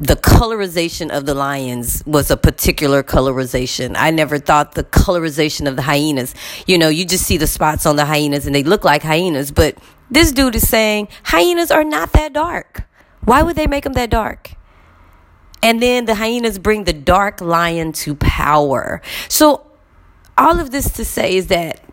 the 0.00 0.16
colorization 0.16 1.10
of 1.10 1.26
the 1.26 1.34
lions 1.34 2.02
was 2.06 2.30
a 2.30 2.36
particular 2.36 3.02
colorization. 3.02 3.94
I 3.96 4.10
never 4.10 4.38
thought 4.38 4.74
the 4.74 4.84
colorization 4.84 5.68
of 5.68 5.76
the 5.76 5.82
hyenas. 5.82 6.34
You 6.66 6.78
know, 6.78 6.88
you 6.88 7.04
just 7.04 7.26
see 7.26 7.36
the 7.36 7.46
spots 7.46 7.84
on 7.84 7.96
the 7.96 8.06
hyenas 8.06 8.46
and 8.46 8.54
they 8.54 8.64
look 8.64 8.84
like 8.84 9.02
hyenas, 9.02 9.52
but 9.52 9.76
this 10.10 10.32
dude 10.32 10.54
is 10.54 10.66
saying 10.66 11.08
hyenas 11.22 11.70
are 11.70 11.84
not 11.84 12.12
that 12.12 12.32
dark. 12.32 12.84
Why 13.24 13.42
would 13.42 13.56
they 13.56 13.66
make 13.66 13.84
them 13.84 13.92
that 13.94 14.10
dark? 14.10 14.52
And 15.62 15.80
then 15.80 16.06
the 16.06 16.14
hyenas 16.14 16.58
bring 16.58 16.84
the 16.84 16.92
dark 16.92 17.40
lion 17.40 17.92
to 17.92 18.14
power. 18.14 19.02
So, 19.28 19.66
all 20.36 20.58
of 20.58 20.70
this 20.70 20.90
to 20.94 21.04
say 21.04 21.36
is 21.36 21.46
that 21.46 21.83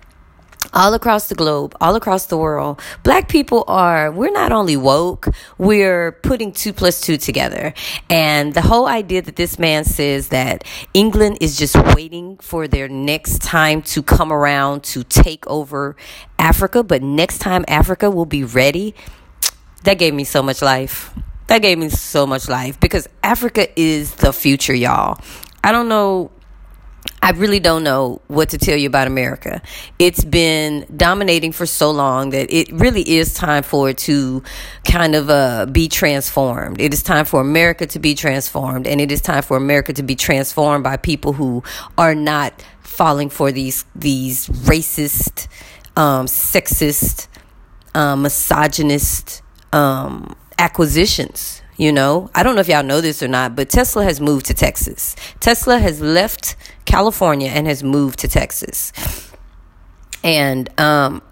all 0.74 0.94
across 0.94 1.28
the 1.28 1.36
globe, 1.36 1.76
all 1.82 1.96
across 1.96 2.28
the 2.28 2.38
world, 2.38 2.82
black 3.04 3.28
people 3.28 3.64
are, 3.68 4.12
we're 4.12 4.32
not 4.32 4.52
only 4.52 4.78
woke, 4.78 5.28
we're 5.58 6.12
putting 6.12 6.52
two 6.52 6.74
plus 6.74 7.02
two 7.02 7.18
together. 7.18 7.74
And 8.10 8.54
the 8.54 8.62
whole 8.62 8.88
idea 8.88 9.22
that 9.22 9.36
this 9.36 9.60
man 9.60 9.84
says 9.84 10.30
that 10.30 10.64
England 10.94 11.38
is 11.42 11.58
just 11.58 11.76
waiting 11.96 12.38
for 12.38 12.68
their 12.68 12.88
next 12.88 13.42
time 13.42 13.82
to 13.84 14.02
come 14.02 14.32
around 14.32 14.84
to 14.84 15.04
take 15.04 15.46
over 15.48 15.96
Africa, 16.40 16.84
but 16.84 17.02
next 17.02 17.40
time 17.40 17.66
Africa 17.68 18.10
will 18.10 18.26
be 18.26 18.44
ready, 18.44 18.96
that 19.84 19.96
gave 19.96 20.14
me 20.14 20.24
so 20.24 20.42
much 20.42 20.62
life. 20.62 21.14
That 21.48 21.62
gave 21.62 21.78
me 21.78 21.90
so 21.90 22.26
much 22.26 22.48
life 22.48 22.80
because 22.80 23.10
Africa 23.24 23.68
is 23.80 24.16
the 24.16 24.32
future, 24.32 24.74
y'all. 24.74 25.20
I 25.64 25.72
don't 25.72 25.90
know 25.90 26.32
I 27.24 27.32
really 27.32 27.60
don't 27.60 27.84
know 27.84 28.20
what 28.28 28.50
to 28.50 28.58
tell 28.58 28.76
you 28.76 28.88
about 28.88 29.06
America. 29.06 29.62
It's 30.00 30.24
been 30.24 30.88
dominating 30.96 31.52
for 31.52 31.68
so 31.68 31.92
long 31.92 32.32
that 32.32 32.52
it 32.52 32.72
really 32.72 33.08
is 33.08 33.36
time 33.36 33.62
for 33.62 33.90
it 33.90 34.00
to 34.00 34.42
kind 34.86 35.14
of 35.14 35.30
uh, 35.30 35.68
be 35.68 35.88
transformed. 35.88 36.82
It 36.82 36.94
is 36.94 37.04
time 37.04 37.26
for 37.26 37.40
America 37.40 37.86
to 37.86 38.00
be 38.00 38.16
transformed, 38.16 38.88
and 38.88 39.00
it 39.00 39.12
is 39.12 39.22
time 39.22 39.44
for 39.44 39.56
America 39.56 39.94
to 39.94 40.02
be 40.02 40.16
transformed 40.16 40.84
by 40.84 40.98
people 40.98 41.34
who 41.34 41.64
are 41.96 42.16
not 42.16 42.66
falling 42.80 43.30
for 43.30 43.52
these 43.52 43.86
these 43.94 44.48
racist, 44.48 45.48
um, 45.96 46.26
sexist, 46.26 47.28
um, 47.94 48.24
misogynist 48.24 49.44
um, 49.74 50.36
acquisitions. 50.58 51.61
You 51.82 51.92
know, 51.92 52.30
I 52.36 52.44
don't 52.44 52.54
know 52.54 52.62
if 52.62 52.68
y'all 52.68 52.84
know 52.84 53.02
this 53.02 53.24
or 53.24 53.28
not, 53.28 53.56
but 53.56 53.68
Tesla 53.68 54.04
has 54.04 54.22
moved 54.22 54.46
to 54.46 54.54
Texas. 54.54 55.16
Tesla 55.40 55.80
has 55.80 56.00
left 56.00 56.56
California 56.86 57.50
and 57.50 57.66
has 57.66 57.82
moved 57.82 58.20
to 58.20 58.28
Texas. 58.28 58.94
And 60.24 60.70
um, 60.80 61.24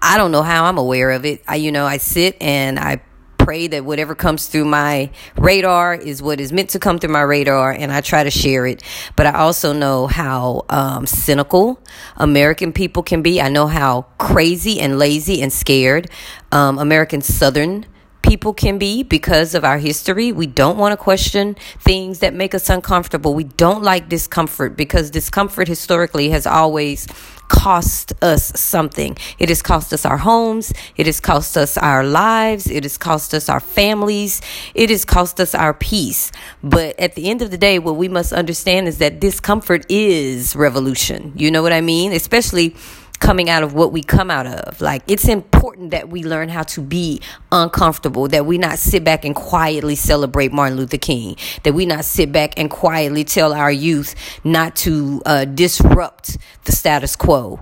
I 0.00 0.16
don't 0.16 0.30
know 0.30 0.44
how 0.44 0.66
I'm 0.66 0.78
aware 0.78 1.10
of 1.10 1.24
it. 1.24 1.42
I, 1.48 1.56
you 1.56 1.72
know, 1.72 1.86
I 1.86 1.96
sit 1.96 2.40
and 2.40 2.78
I 2.78 3.02
pray 3.36 3.66
that 3.66 3.84
whatever 3.84 4.14
comes 4.14 4.46
through 4.46 4.66
my 4.66 5.10
radar 5.36 5.96
is 5.96 6.22
what 6.22 6.38
is 6.38 6.52
meant 6.52 6.70
to 6.70 6.78
come 6.78 7.00
through 7.00 7.10
my 7.10 7.22
radar, 7.22 7.72
and 7.72 7.90
I 7.90 8.00
try 8.00 8.22
to 8.22 8.30
share 8.30 8.66
it. 8.66 8.84
But 9.16 9.26
I 9.26 9.32
also 9.32 9.72
know 9.72 10.06
how 10.06 10.66
um, 10.68 11.04
cynical 11.04 11.82
American 12.16 12.72
people 12.72 13.02
can 13.02 13.22
be. 13.22 13.40
I 13.40 13.48
know 13.48 13.66
how 13.66 14.02
crazy 14.18 14.78
and 14.78 15.00
lazy 15.00 15.42
and 15.42 15.52
scared 15.52 16.08
um, 16.52 16.78
American 16.78 17.22
Southern 17.22 17.86
people 18.22 18.52
can 18.52 18.78
be 18.78 19.02
because 19.02 19.54
of 19.54 19.64
our 19.64 19.78
history. 19.78 20.32
We 20.32 20.46
don't 20.46 20.78
want 20.78 20.92
to 20.92 20.96
question 20.96 21.56
things 21.78 22.20
that 22.20 22.34
make 22.34 22.54
us 22.54 22.68
uncomfortable. 22.68 23.34
We 23.34 23.44
don't 23.44 23.82
like 23.82 24.08
discomfort 24.08 24.76
because 24.76 25.10
discomfort 25.10 25.68
historically 25.68 26.30
has 26.30 26.46
always 26.46 27.06
cost 27.48 28.12
us 28.22 28.52
something. 28.58 29.16
It 29.38 29.48
has 29.48 29.60
cost 29.60 29.92
us 29.92 30.06
our 30.06 30.18
homes. 30.18 30.72
It 30.96 31.06
has 31.06 31.20
cost 31.20 31.56
us 31.56 31.76
our 31.76 32.04
lives. 32.04 32.68
It 32.68 32.84
has 32.84 32.96
cost 32.96 33.34
us 33.34 33.48
our 33.48 33.60
families. 33.60 34.40
It 34.74 34.88
has 34.90 35.04
cost 35.04 35.40
us 35.40 35.54
our 35.54 35.74
peace. 35.74 36.30
But 36.62 36.98
at 36.98 37.16
the 37.16 37.28
end 37.28 37.42
of 37.42 37.50
the 37.50 37.58
day, 37.58 37.78
what 37.78 37.96
we 37.96 38.08
must 38.08 38.32
understand 38.32 38.86
is 38.86 38.98
that 38.98 39.20
discomfort 39.20 39.84
is 39.88 40.54
revolution. 40.54 41.32
You 41.34 41.50
know 41.50 41.62
what 41.62 41.72
I 41.72 41.80
mean? 41.80 42.12
Especially 42.12 42.76
coming 43.20 43.48
out 43.48 43.62
of 43.62 43.74
what 43.74 43.92
we 43.92 44.02
come 44.02 44.30
out 44.30 44.46
of. 44.46 44.80
Like 44.80 45.02
it's 45.06 45.28
important 45.28 45.92
that 45.92 46.08
we 46.08 46.24
learn 46.24 46.48
how 46.48 46.64
to 46.64 46.80
be 46.80 47.20
uncomfortable, 47.52 48.28
that 48.28 48.46
we 48.46 48.58
not 48.58 48.78
sit 48.78 49.04
back 49.04 49.24
and 49.24 49.34
quietly 49.34 49.94
celebrate 49.94 50.52
Martin 50.52 50.76
Luther 50.76 50.98
King, 50.98 51.36
that 51.62 51.72
we 51.72 51.86
not 51.86 52.04
sit 52.04 52.32
back 52.32 52.58
and 52.58 52.70
quietly 52.70 53.24
tell 53.24 53.52
our 53.52 53.70
youth 53.70 54.14
not 54.42 54.74
to 54.76 55.22
uh, 55.26 55.44
disrupt 55.44 56.38
the 56.64 56.72
status 56.72 57.14
quo 57.14 57.60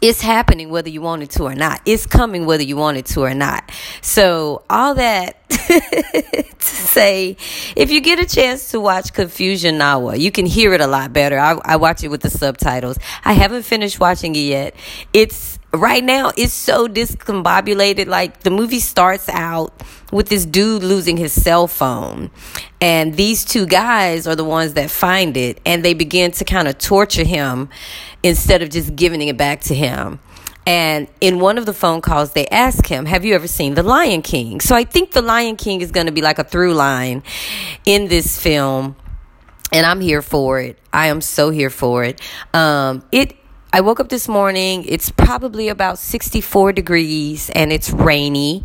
it's 0.00 0.20
happening 0.20 0.70
whether 0.70 0.88
you 0.88 1.00
want 1.02 1.22
it 1.22 1.30
to 1.30 1.44
or 1.44 1.54
not. 1.54 1.80
It's 1.84 2.06
coming 2.06 2.46
whether 2.46 2.62
you 2.62 2.76
want 2.76 2.96
it 2.96 3.06
to 3.06 3.20
or 3.20 3.34
not. 3.34 3.70
So, 4.00 4.62
all 4.68 4.94
that 4.94 5.48
to 5.50 6.54
say, 6.58 7.36
if 7.76 7.90
you 7.90 8.00
get 8.00 8.18
a 8.18 8.26
chance 8.26 8.70
to 8.70 8.80
watch 8.80 9.12
Confusion 9.12 9.78
Nawa, 9.78 10.18
you 10.18 10.32
can 10.32 10.46
hear 10.46 10.72
it 10.72 10.80
a 10.80 10.86
lot 10.86 11.12
better. 11.12 11.38
I, 11.38 11.58
I 11.64 11.76
watch 11.76 12.02
it 12.02 12.08
with 12.08 12.22
the 12.22 12.30
subtitles. 12.30 12.98
I 13.24 13.34
haven't 13.34 13.62
finished 13.62 14.00
watching 14.00 14.34
it 14.34 14.40
yet. 14.40 14.74
It's 15.12 15.59
right 15.72 16.02
now, 16.02 16.32
it's 16.36 16.52
so 16.52 16.88
discombobulated. 16.88 18.06
Like, 18.06 18.40
the 18.40 18.50
movie 18.50 18.80
starts 18.80 19.28
out 19.28 19.72
with 20.12 20.28
this 20.28 20.44
dude 20.44 20.82
losing 20.82 21.16
his 21.16 21.32
cell 21.32 21.66
phone. 21.66 22.30
And 22.80 23.14
these 23.16 23.44
two 23.44 23.66
guys 23.66 24.26
are 24.26 24.36
the 24.36 24.44
ones 24.44 24.74
that 24.74 24.90
find 24.90 25.36
it 25.36 25.60
and 25.64 25.84
they 25.84 25.94
begin 25.94 26.32
to 26.32 26.44
kind 26.44 26.66
of 26.66 26.78
torture 26.78 27.24
him 27.24 27.68
instead 28.22 28.62
of 28.62 28.70
just 28.70 28.96
giving 28.96 29.20
it 29.22 29.36
back 29.36 29.60
to 29.62 29.74
him. 29.74 30.18
And 30.66 31.08
in 31.20 31.40
one 31.40 31.58
of 31.58 31.66
the 31.66 31.72
phone 31.72 32.00
calls, 32.00 32.32
they 32.32 32.46
ask 32.48 32.86
him, 32.86 33.06
Have 33.06 33.24
you 33.24 33.34
ever 33.34 33.48
seen 33.48 33.74
The 33.74 33.82
Lion 33.82 34.22
King? 34.22 34.60
So 34.60 34.76
I 34.76 34.84
think 34.84 35.12
The 35.12 35.22
Lion 35.22 35.56
King 35.56 35.80
is 35.80 35.90
going 35.90 36.06
to 36.06 36.12
be 36.12 36.22
like 36.22 36.38
a 36.38 36.44
through 36.44 36.74
line 36.74 37.22
in 37.84 38.08
this 38.08 38.38
film. 38.38 38.96
And 39.72 39.86
I'm 39.86 40.00
here 40.00 40.20
for 40.20 40.60
it. 40.60 40.78
I 40.92 41.08
am 41.08 41.20
so 41.20 41.50
here 41.50 41.70
for 41.70 42.04
it. 42.04 42.20
Um, 42.52 43.04
it 43.12 43.36
I 43.72 43.82
woke 43.82 44.00
up 44.00 44.08
this 44.08 44.26
morning. 44.26 44.84
It's 44.88 45.10
probably 45.10 45.68
about 45.68 46.00
64 46.00 46.72
degrees 46.72 47.50
and 47.50 47.72
it's 47.72 47.90
rainy 47.90 48.64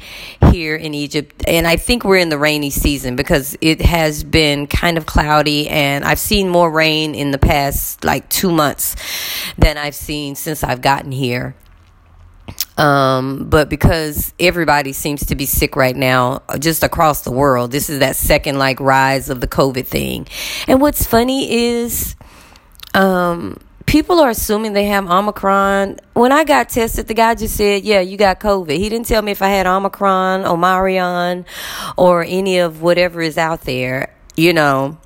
here 0.50 0.76
in 0.76 0.96
Egypt. 0.96 1.44
And 1.48 1.68
I 1.68 1.76
think 1.76 2.04
we're 2.04 2.18
in 2.18 2.30
the 2.30 2.40
rainy 2.40 2.72
season 2.72 3.16
because 3.16 3.56
it 3.62 3.82
has 3.82 4.24
been 4.24 4.66
kind 4.66 4.98
of 4.98 5.06
cloudy 5.06 5.70
and 5.70 6.04
I've 6.04 6.18
seen 6.18 6.50
more 6.50 6.72
rain 6.72 7.14
in 7.14 7.30
the 7.30 7.38
past 7.38 8.04
like 8.04 8.30
two 8.30 8.52
months 8.52 8.96
than 9.60 9.78
I've 9.78 9.94
seen 9.94 10.34
since 10.34 10.64
I've 10.64 10.82
gotten 10.82 11.12
here. 11.12 11.56
Um, 12.76 13.48
but 13.48 13.70
because 13.70 14.34
everybody 14.40 14.92
seems 14.92 15.28
to 15.28 15.36
be 15.36 15.46
sick 15.46 15.76
right 15.76 15.96
now, 15.96 16.42
just 16.58 16.84
across 16.84 17.22
the 17.22 17.32
world, 17.32 17.72
this 17.72 17.92
is 17.92 18.00
that 18.00 18.16
second 18.16 18.58
like 18.58 18.80
rise 18.80 19.30
of 19.30 19.40
the 19.40 19.48
COVID 19.48 19.86
thing. 19.86 20.28
And 20.68 20.82
what's 20.82 21.06
funny 21.06 21.54
is, 21.54 22.16
um, 22.96 23.58
people 23.96 24.20
are 24.20 24.30
assuming 24.30 24.74
they 24.74 24.88
have 24.88 25.10
Omicron. 25.10 25.98
When 26.12 26.34
I 26.34 26.44
got 26.44 26.68
tested, 26.68 27.08
the 27.08 27.14
guy 27.14 27.34
just 27.34 27.56
said, 27.56 27.86
Yeah, 27.86 28.02
you 28.02 28.18
got 28.18 28.42
COVID. 28.42 28.78
He 28.78 28.90
didn't 28.90 29.08
tell 29.08 29.22
me 29.22 29.32
if 29.32 29.42
I 29.42 29.48
had 29.48 29.66
Omicron, 29.66 30.44
Omarion, 30.44 31.46
or 31.96 32.22
any 32.22 32.58
of 32.58 32.82
whatever 32.82 33.22
is 33.22 33.38
out 33.38 33.62
there, 33.62 34.14
you 34.36 34.52
know. 34.52 34.98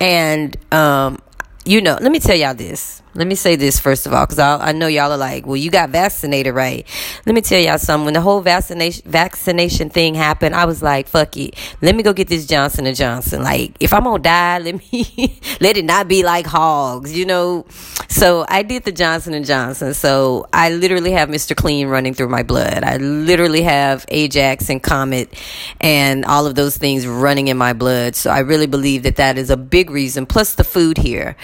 And, 0.00 0.56
um, 0.72 1.18
you 1.66 1.82
know, 1.82 1.98
let 2.00 2.10
me 2.10 2.20
tell 2.20 2.34
y'all 2.34 2.54
this. 2.54 3.01
Let 3.14 3.26
me 3.26 3.34
say 3.34 3.56
this 3.56 3.78
first 3.78 4.06
of 4.06 4.14
all, 4.14 4.24
because 4.24 4.38
I, 4.38 4.68
I 4.68 4.72
know 4.72 4.86
y'all 4.86 5.12
are 5.12 5.18
like, 5.18 5.46
well, 5.46 5.56
you 5.56 5.70
got 5.70 5.90
vaccinated, 5.90 6.54
right? 6.54 6.86
Let 7.26 7.34
me 7.34 7.42
tell 7.42 7.60
y'all 7.60 7.78
something. 7.78 8.06
When 8.06 8.14
the 8.14 8.20
whole 8.20 8.40
vaccination 8.40 9.02
vaccination 9.06 9.90
thing 9.90 10.14
happened, 10.14 10.54
I 10.54 10.64
was 10.64 10.82
like, 10.82 11.08
fuck 11.08 11.36
it. 11.36 11.54
Let 11.82 11.94
me 11.94 12.02
go 12.02 12.12
get 12.12 12.28
this 12.28 12.46
Johnson 12.46 12.86
and 12.86 12.96
Johnson. 12.96 13.42
Like, 13.42 13.76
if 13.80 13.92
I'm 13.92 14.04
gonna 14.04 14.22
die, 14.22 14.58
let 14.64 14.92
me 14.92 15.40
let 15.60 15.76
it 15.76 15.84
not 15.84 16.08
be 16.08 16.22
like 16.22 16.46
hogs, 16.46 17.16
you 17.16 17.26
know. 17.26 17.66
So 18.08 18.46
I 18.48 18.62
did 18.62 18.84
the 18.84 18.92
Johnson 18.92 19.34
and 19.34 19.44
Johnson. 19.44 19.94
So 19.94 20.46
I 20.52 20.70
literally 20.70 21.12
have 21.12 21.28
Mr. 21.28 21.56
Clean 21.56 21.88
running 21.88 22.14
through 22.14 22.28
my 22.28 22.42
blood. 22.42 22.82
I 22.82 22.96
literally 22.96 23.62
have 23.62 24.04
Ajax 24.08 24.70
and 24.70 24.82
Comet 24.82 25.32
and 25.80 26.24
all 26.24 26.46
of 26.46 26.54
those 26.54 26.76
things 26.76 27.06
running 27.06 27.48
in 27.48 27.56
my 27.56 27.72
blood. 27.72 28.14
So 28.16 28.30
I 28.30 28.40
really 28.40 28.66
believe 28.66 29.02
that 29.02 29.16
that 29.16 29.38
is 29.38 29.50
a 29.50 29.56
big 29.56 29.90
reason. 29.90 30.26
Plus 30.26 30.54
the 30.54 30.64
food 30.64 30.98
here 30.98 31.36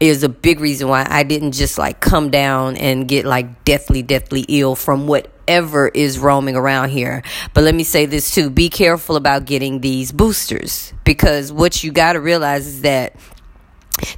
is 0.00 0.22
a 0.22 0.28
big 0.28 0.60
reason 0.60 0.88
why 0.88 1.06
I 1.12 1.24
didn't 1.24 1.52
just 1.52 1.76
like 1.76 2.00
come 2.00 2.30
down 2.30 2.76
and 2.76 3.06
get 3.06 3.26
like 3.26 3.64
deathly, 3.64 4.02
deathly 4.02 4.46
ill 4.48 4.74
from 4.74 5.06
whatever 5.06 5.88
is 5.88 6.18
roaming 6.18 6.56
around 6.56 6.88
here. 6.88 7.22
But 7.52 7.64
let 7.64 7.74
me 7.74 7.84
say 7.84 8.06
this 8.06 8.34
too 8.34 8.48
be 8.48 8.70
careful 8.70 9.16
about 9.16 9.44
getting 9.44 9.80
these 9.80 10.10
boosters 10.10 10.94
because 11.04 11.52
what 11.52 11.84
you 11.84 11.92
got 11.92 12.14
to 12.14 12.20
realize 12.20 12.66
is 12.66 12.80
that 12.80 13.14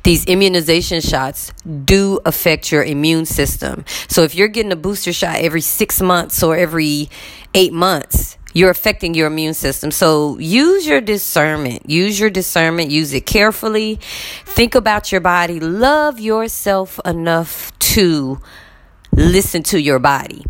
these 0.04 0.24
immunization 0.26 1.00
shots 1.00 1.52
do 1.84 2.20
affect 2.24 2.70
your 2.70 2.84
immune 2.84 3.26
system. 3.26 3.84
So 4.08 4.22
if 4.22 4.36
you're 4.36 4.48
getting 4.48 4.72
a 4.72 4.76
booster 4.76 5.12
shot 5.12 5.36
every 5.40 5.62
six 5.62 6.00
months 6.00 6.42
or 6.44 6.56
every 6.56 7.10
eight 7.54 7.72
months, 7.72 8.38
you're 8.54 8.70
affecting 8.70 9.12
your 9.12 9.26
immune 9.26 9.52
system. 9.52 9.90
So 9.90 10.38
use 10.38 10.86
your 10.86 11.02
discernment. 11.02 11.90
Use 11.90 12.18
your 12.18 12.30
discernment. 12.30 12.90
Use 12.90 13.12
it 13.12 13.26
carefully. 13.26 13.96
Think 14.46 14.74
about 14.74 15.12
your 15.12 15.20
body. 15.20 15.60
Love 15.60 16.18
yourself 16.18 16.98
enough 17.04 17.76
to 17.80 18.40
listen 19.12 19.62
to 19.64 19.78
your 19.78 19.98
body. 19.98 20.44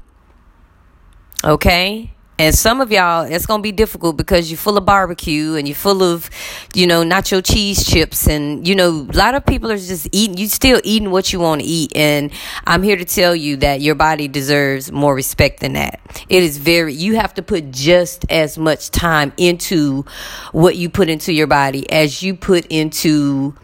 Okay? 1.43 2.14
And 2.37 2.53
some 2.53 2.81
of 2.81 2.91
y'all, 2.91 3.23
it's 3.23 3.47
going 3.47 3.61
to 3.61 3.63
be 3.63 3.71
difficult 3.71 4.17
because 4.17 4.51
you're 4.51 4.59
full 4.59 4.77
of 4.77 4.85
barbecue 4.85 5.55
and 5.55 5.69
you're 5.69 5.77
full 5.77 6.03
of, 6.03 6.29
you 6.75 6.85
know, 6.85 7.05
nacho 7.05 7.45
cheese 7.45 7.85
chips. 7.85 8.27
And, 8.27 8.67
you 8.67 8.75
know, 8.75 9.07
a 9.09 9.17
lot 9.17 9.37
of 9.37 9.47
people 9.47 9.71
are 9.71 9.77
just 9.77 10.09
eating, 10.11 10.37
you 10.37 10.49
still 10.49 10.81
eating 10.83 11.13
what 11.13 11.33
you 11.33 11.39
want 11.39 11.61
to 11.61 11.67
eat. 11.67 11.93
And 11.95 12.33
I'm 12.67 12.83
here 12.83 12.97
to 12.97 13.05
tell 13.05 13.37
you 13.37 13.57
that 13.59 13.81
your 13.81 13.95
body 13.95 14.27
deserves 14.27 14.91
more 14.91 15.15
respect 15.15 15.61
than 15.61 15.75
that. 15.75 16.01
It 16.29 16.43
is 16.43 16.59
very, 16.59 16.93
you 16.93 17.15
have 17.15 17.35
to 17.35 17.43
put 17.43 17.71
just 17.71 18.25
as 18.29 18.59
much 18.59 18.91
time 18.91 19.33
into 19.37 20.05
what 20.51 20.75
you 20.75 20.91
put 20.91 21.09
into 21.09 21.33
your 21.33 21.47
body 21.47 21.89
as 21.89 22.21
you 22.21 22.35
put 22.35 22.67
into 22.67 23.55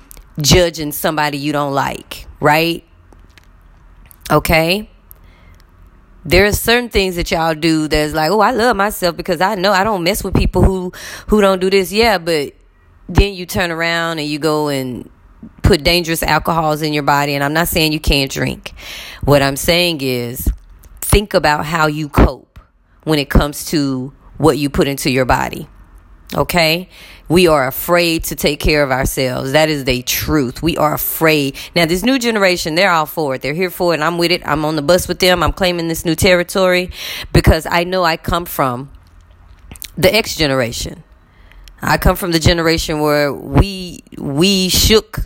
judging 0.40 0.92
somebody 0.92 1.38
you 1.38 1.52
don't 1.52 1.74
like, 1.74 2.26
right? 2.38 2.85
Okay? 4.30 4.88
There's 6.24 6.61
certain 6.61 6.90
things 6.90 7.16
that 7.16 7.30
y'all 7.30 7.54
do 7.54 7.88
that's 7.88 8.12
like, 8.12 8.30
oh, 8.30 8.40
I 8.40 8.50
love 8.50 8.76
myself 8.76 9.16
because 9.16 9.40
I 9.40 9.54
know 9.54 9.72
I 9.72 9.85
don't 9.85 10.02
mess 10.02 10.22
with 10.22 10.35
people 10.35 10.62
who 10.62 10.92
who 11.28 11.40
don't 11.40 11.61
do 11.61 11.70
this. 11.70 11.92
Yeah, 11.92 12.18
but 12.18 12.54
then 13.09 13.35
you 13.35 13.46
turn 13.46 13.70
around 13.70 14.18
and 14.18 14.28
you 14.28 14.38
go 14.38 14.68
and 14.68 15.09
put 15.62 15.83
dangerous 15.83 16.22
alcohols 16.22 16.83
in 16.83 16.92
your 16.92 17.02
body. 17.02 17.35
And 17.35 17.42
I'm 17.42 17.52
not 17.52 17.68
saying 17.68 17.92
you 17.92 18.00
can't 18.00 18.30
drink. 18.30 18.72
What 19.24 19.42
I'm 19.42 19.56
saying 19.56 20.00
is 20.02 20.48
think 21.00 21.35
about 21.35 21.64
how 21.64 21.87
you 21.87 22.09
cope 22.09 22.59
when 23.04 23.18
it 23.18 23.30
comes 23.30 23.64
to 23.66 24.12
what 24.37 24.59
you 24.59 24.70
put 24.70 24.88
into 24.88 25.11
your 25.11 25.24
body. 25.24 25.68
Okay? 26.35 26.88
We 27.31 27.47
are 27.47 27.69
afraid 27.69 28.25
to 28.25 28.35
take 28.35 28.59
care 28.59 28.83
of 28.83 28.90
ourselves. 28.90 29.53
That 29.53 29.69
is 29.69 29.85
the 29.85 30.03
truth. 30.03 30.64
We 30.64 30.77
are 30.77 30.95
afraid. 30.95 31.57
Now, 31.77 31.87
this 31.87 32.03
new 32.03 32.19
generation, 32.19 32.75
they're 32.75 32.90
all 32.90 33.07
for 33.07 33.37
it. 33.37 33.40
They're 33.40 33.55
here 33.55 33.71
for 33.71 33.93
it. 33.93 33.99
And 33.99 34.05
I'm 34.05 34.19
with 34.19 34.33
it. 34.33 34.43
I'm 34.45 34.64
on 34.64 34.75
the 34.75 34.83
bus 34.83 35.07
with 35.07 35.21
them. 35.21 35.40
I'm 35.45 35.53
claiming 35.53 35.87
this 35.87 36.05
new 36.05 36.16
territory 36.16 36.90
because 37.33 37.66
I 37.71 37.85
know 37.85 38.03
I 38.03 38.16
come 38.16 38.47
from 38.47 38.90
the 39.97 40.12
X 40.12 40.35
generation. 40.35 41.05
I 41.81 41.99
come 41.99 42.16
from 42.16 42.33
the 42.33 42.40
generation 42.40 42.99
where 42.99 43.33
we 43.33 44.03
we 44.19 44.69
shook 44.69 45.21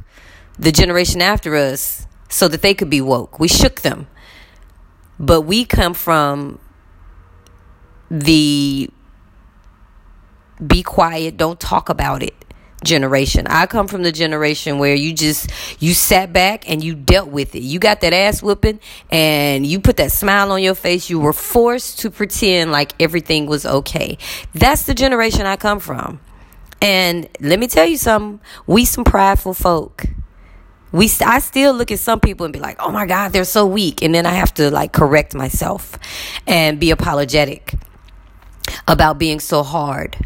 the 0.58 0.72
generation 0.72 1.22
after 1.22 1.56
us 1.56 2.06
so 2.28 2.48
that 2.48 2.60
they 2.60 2.74
could 2.74 2.90
be 2.90 3.00
woke. 3.00 3.40
We 3.40 3.48
shook 3.48 3.80
them. 3.80 4.08
But 5.18 5.40
we 5.42 5.64
come 5.64 5.94
from 5.94 6.58
the 8.10 8.90
be 10.64 10.82
quiet, 10.82 11.36
don't 11.36 11.58
talk 11.58 11.88
about 11.88 12.22
it 12.22 12.34
generation. 12.84 13.46
I 13.48 13.66
come 13.66 13.88
from 13.88 14.02
the 14.02 14.12
generation 14.12 14.78
where 14.78 14.94
you 14.94 15.12
just 15.12 15.50
you 15.82 15.94
sat 15.94 16.32
back 16.32 16.68
and 16.70 16.84
you 16.84 16.94
dealt 16.94 17.30
with 17.30 17.54
it. 17.54 17.62
You 17.62 17.78
got 17.78 18.00
that 18.02 18.12
ass 18.12 18.42
whooping 18.42 18.78
and 19.10 19.66
you 19.66 19.80
put 19.80 19.96
that 19.96 20.12
smile 20.12 20.52
on 20.52 20.62
your 20.62 20.74
face. 20.74 21.10
You 21.10 21.18
were 21.18 21.32
forced 21.32 22.00
to 22.00 22.10
pretend 22.10 22.70
like 22.70 22.92
everything 23.00 23.46
was 23.46 23.66
okay. 23.66 24.18
That's 24.54 24.84
the 24.84 24.94
generation 24.94 25.46
I 25.46 25.56
come 25.56 25.80
from. 25.80 26.20
And 26.80 27.28
let 27.40 27.58
me 27.58 27.66
tell 27.66 27.86
you 27.86 27.96
something, 27.96 28.40
we 28.66 28.84
some 28.84 29.04
prideful 29.04 29.54
folk. 29.54 30.04
We 30.92 31.10
I 31.24 31.40
still 31.40 31.74
look 31.74 31.90
at 31.90 31.98
some 31.98 32.20
people 32.20 32.44
and 32.44 32.52
be 32.52 32.60
like, 32.60 32.76
"Oh 32.78 32.92
my 32.92 33.06
god, 33.06 33.32
they're 33.32 33.44
so 33.44 33.66
weak." 33.66 34.02
And 34.02 34.14
then 34.14 34.26
I 34.26 34.34
have 34.34 34.54
to 34.54 34.70
like 34.70 34.92
correct 34.92 35.34
myself 35.34 35.98
and 36.46 36.78
be 36.78 36.92
apologetic 36.92 37.74
about 38.86 39.18
being 39.18 39.40
so 39.40 39.64
hard 39.64 40.16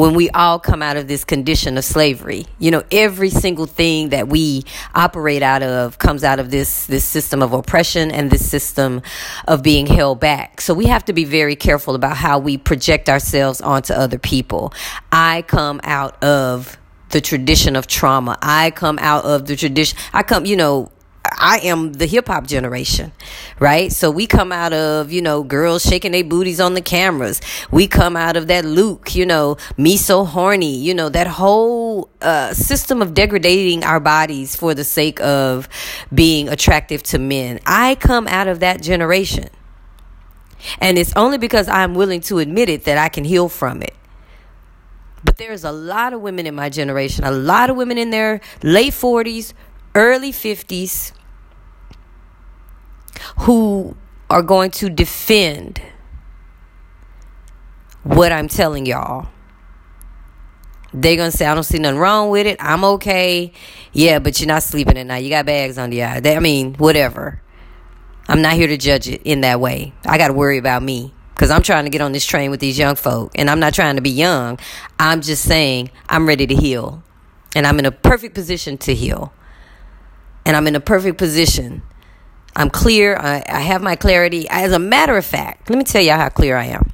when 0.00 0.14
we 0.14 0.30
all 0.30 0.58
come 0.58 0.80
out 0.80 0.96
of 0.96 1.08
this 1.08 1.24
condition 1.24 1.76
of 1.76 1.84
slavery. 1.84 2.46
You 2.58 2.70
know, 2.70 2.82
every 2.90 3.28
single 3.28 3.66
thing 3.66 4.08
that 4.08 4.28
we 4.28 4.64
operate 4.94 5.42
out 5.42 5.62
of 5.62 5.98
comes 5.98 6.24
out 6.24 6.40
of 6.40 6.50
this 6.50 6.86
this 6.86 7.04
system 7.04 7.42
of 7.42 7.52
oppression 7.52 8.10
and 8.10 8.30
this 8.30 8.48
system 8.48 9.02
of 9.46 9.62
being 9.62 9.86
held 9.86 10.18
back. 10.18 10.62
So 10.62 10.72
we 10.72 10.86
have 10.86 11.04
to 11.04 11.12
be 11.12 11.24
very 11.24 11.54
careful 11.54 11.94
about 11.94 12.16
how 12.16 12.38
we 12.38 12.56
project 12.56 13.10
ourselves 13.10 13.60
onto 13.60 13.92
other 13.92 14.18
people. 14.18 14.72
I 15.12 15.42
come 15.42 15.82
out 15.84 16.22
of 16.24 16.78
the 17.10 17.20
tradition 17.20 17.76
of 17.76 17.86
trauma. 17.86 18.38
I 18.40 18.70
come 18.70 18.98
out 19.02 19.26
of 19.26 19.44
the 19.44 19.54
tradition. 19.54 19.98
I 20.14 20.22
come, 20.22 20.46
you 20.46 20.56
know, 20.56 20.90
I 21.24 21.58
am 21.64 21.92
the 21.92 22.06
hip 22.06 22.28
hop 22.28 22.46
generation, 22.46 23.12
right? 23.58 23.92
So 23.92 24.10
we 24.10 24.26
come 24.26 24.52
out 24.52 24.72
of, 24.72 25.12
you 25.12 25.20
know, 25.20 25.42
girls 25.42 25.82
shaking 25.82 26.12
their 26.12 26.24
booties 26.24 26.60
on 26.60 26.74
the 26.74 26.80
cameras. 26.80 27.40
We 27.70 27.88
come 27.88 28.16
out 28.16 28.36
of 28.36 28.46
that 28.46 28.64
Luke, 28.64 29.14
you 29.14 29.26
know, 29.26 29.56
me 29.76 29.96
so 29.96 30.24
horny, 30.24 30.76
you 30.76 30.94
know, 30.94 31.08
that 31.10 31.26
whole 31.26 32.10
uh, 32.22 32.54
system 32.54 33.02
of 33.02 33.12
degrading 33.12 33.84
our 33.84 34.00
bodies 34.00 34.56
for 34.56 34.74
the 34.74 34.84
sake 34.84 35.20
of 35.20 35.68
being 36.12 36.48
attractive 36.48 37.02
to 37.04 37.18
men. 37.18 37.60
I 37.66 37.96
come 37.96 38.26
out 38.26 38.48
of 38.48 38.60
that 38.60 38.82
generation. 38.82 39.48
And 40.78 40.98
it's 40.98 41.14
only 41.16 41.38
because 41.38 41.68
I'm 41.68 41.94
willing 41.94 42.20
to 42.22 42.38
admit 42.38 42.68
it 42.68 42.84
that 42.84 42.98
I 42.98 43.08
can 43.08 43.24
heal 43.24 43.48
from 43.48 43.82
it. 43.82 43.94
But 45.22 45.36
there's 45.36 45.64
a 45.64 45.72
lot 45.72 46.12
of 46.12 46.20
women 46.22 46.46
in 46.46 46.54
my 46.54 46.70
generation, 46.70 47.24
a 47.24 47.30
lot 47.30 47.68
of 47.68 47.76
women 47.76 47.98
in 47.98 48.10
their 48.10 48.40
late 48.62 48.92
40s, 48.92 49.52
early 49.94 50.32
50s 50.32 51.12
who 53.40 53.96
are 54.28 54.42
going 54.42 54.70
to 54.70 54.88
defend 54.88 55.82
what 58.02 58.32
I'm 58.32 58.48
telling 58.48 58.86
y'all. 58.86 59.28
They're 60.92 61.16
gonna 61.16 61.30
say, 61.30 61.46
I 61.46 61.54
don't 61.54 61.64
see 61.64 61.78
nothing 61.78 61.98
wrong 61.98 62.30
with 62.30 62.46
it. 62.46 62.56
I'm 62.60 62.84
okay. 62.84 63.52
Yeah, 63.92 64.18
but 64.18 64.40
you're 64.40 64.48
not 64.48 64.62
sleeping 64.62 64.98
at 64.98 65.06
night. 65.06 65.22
You 65.22 65.30
got 65.30 65.46
bags 65.46 65.78
on 65.78 65.92
your 65.92 66.06
eye. 66.06 66.20
They, 66.20 66.36
I 66.36 66.40
mean, 66.40 66.74
whatever. 66.74 67.40
I'm 68.28 68.42
not 68.42 68.54
here 68.54 68.66
to 68.68 68.76
judge 68.76 69.08
it 69.08 69.22
in 69.24 69.40
that 69.42 69.60
way. 69.60 69.92
I 70.04 70.18
got 70.18 70.28
to 70.28 70.34
worry 70.34 70.58
about 70.58 70.82
me 70.82 71.14
because 71.34 71.50
I'm 71.50 71.62
trying 71.62 71.84
to 71.84 71.90
get 71.90 72.00
on 72.00 72.12
this 72.12 72.24
train 72.24 72.50
with 72.50 72.60
these 72.60 72.78
young 72.78 72.96
folk, 72.96 73.32
and 73.34 73.48
I'm 73.48 73.60
not 73.60 73.74
trying 73.74 73.96
to 73.96 74.02
be 74.02 74.10
young. 74.10 74.58
I'm 74.98 75.20
just 75.20 75.44
saying 75.44 75.90
I'm 76.08 76.26
ready 76.26 76.46
to 76.46 76.54
heal, 76.54 77.02
and 77.54 77.66
I'm 77.66 77.78
in 77.78 77.86
a 77.86 77.92
perfect 77.92 78.34
position 78.34 78.76
to 78.78 78.94
heal 78.94 79.32
and 80.44 80.56
I'm 80.56 80.66
in 80.66 80.76
a 80.76 80.80
perfect 80.80 81.18
position. 81.18 81.82
I'm 82.56 82.70
clear. 82.70 83.16
I, 83.16 83.44
I 83.48 83.60
have 83.60 83.82
my 83.82 83.96
clarity. 83.96 84.48
As 84.48 84.72
a 84.72 84.78
matter 84.78 85.16
of 85.16 85.24
fact, 85.24 85.70
let 85.70 85.78
me 85.78 85.84
tell 85.84 86.02
you 86.02 86.12
how 86.12 86.28
clear 86.28 86.56
I 86.56 86.66
am. 86.66 86.92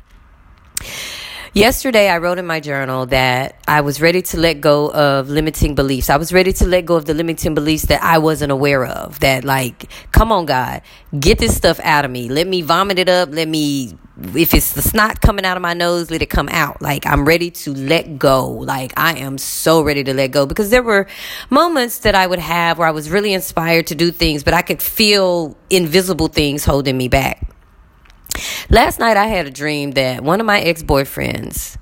Yesterday, 1.57 2.11
I 2.11 2.19
wrote 2.19 2.37
in 2.37 2.45
my 2.45 2.61
journal 2.61 3.07
that 3.07 3.59
I 3.67 3.81
was 3.81 3.99
ready 3.99 4.21
to 4.21 4.37
let 4.37 4.61
go 4.61 4.93
of 4.93 5.31
limiting 5.31 5.75
beliefs. 5.75 6.11
I 6.11 6.19
was 6.19 6.31
ready 6.31 6.53
to 6.53 6.67
let 6.67 6.85
go 6.85 6.97
of 6.97 7.07
the 7.07 7.15
limiting 7.15 7.55
beliefs 7.55 7.87
that 7.87 8.03
I 8.03 8.19
wasn't 8.19 8.53
aware 8.53 8.85
of. 8.85 9.21
That, 9.21 9.43
like, 9.43 9.91
come 10.13 10.33
on, 10.33 10.45
God, 10.45 10.83
get 11.19 11.39
this 11.39 11.57
stuff 11.57 11.81
out 11.83 12.05
of 12.05 12.11
me. 12.11 12.29
Let 12.29 12.47
me 12.47 12.61
vomit 12.61 12.99
it 12.99 13.09
up. 13.09 13.31
Let 13.33 13.49
me, 13.49 13.97
if 14.35 14.55
it's 14.55 14.73
the 14.73 14.83
snot 14.83 15.21
coming 15.21 15.45
out 15.45 15.57
of 15.57 15.63
my 15.63 15.75
nose, 15.75 16.11
let 16.11 16.23
it 16.23 16.31
come 16.31 16.49
out. 16.49 16.81
Like, 16.81 17.07
I'm 17.07 17.27
ready 17.27 17.51
to 17.51 17.75
let 17.75 18.19
go. 18.19 18.49
Like, 18.49 18.93
I 18.97 19.19
am 19.19 19.37
so 19.37 19.83
ready 19.83 20.05
to 20.05 20.15
let 20.15 20.29
go 20.29 20.47
because 20.47 20.71
there 20.71 20.83
were 20.83 21.07
moments 21.51 22.01
that 22.01 22.15
I 22.15 22.27
would 22.27 22.39
have 22.39 22.79
where 22.79 22.89
I 22.89 22.93
was 22.93 23.11
really 23.11 23.33
inspired 23.33 23.89
to 23.89 23.95
do 23.95 24.11
things, 24.11 24.43
but 24.43 24.55
I 24.55 24.63
could 24.63 24.81
feel 24.81 25.57
invisible 25.69 26.29
things 26.29 26.65
holding 26.65 26.97
me 26.97 27.09
back. 27.09 27.51
Last 28.71 28.99
night 28.99 29.17
I 29.17 29.27
had 29.27 29.47
a 29.47 29.51
dream 29.51 29.93
that 29.93 30.23
one 30.23 30.41
of 30.41 30.47
my 30.47 30.61
ex 30.61 30.83
boyfriends, 30.83 31.77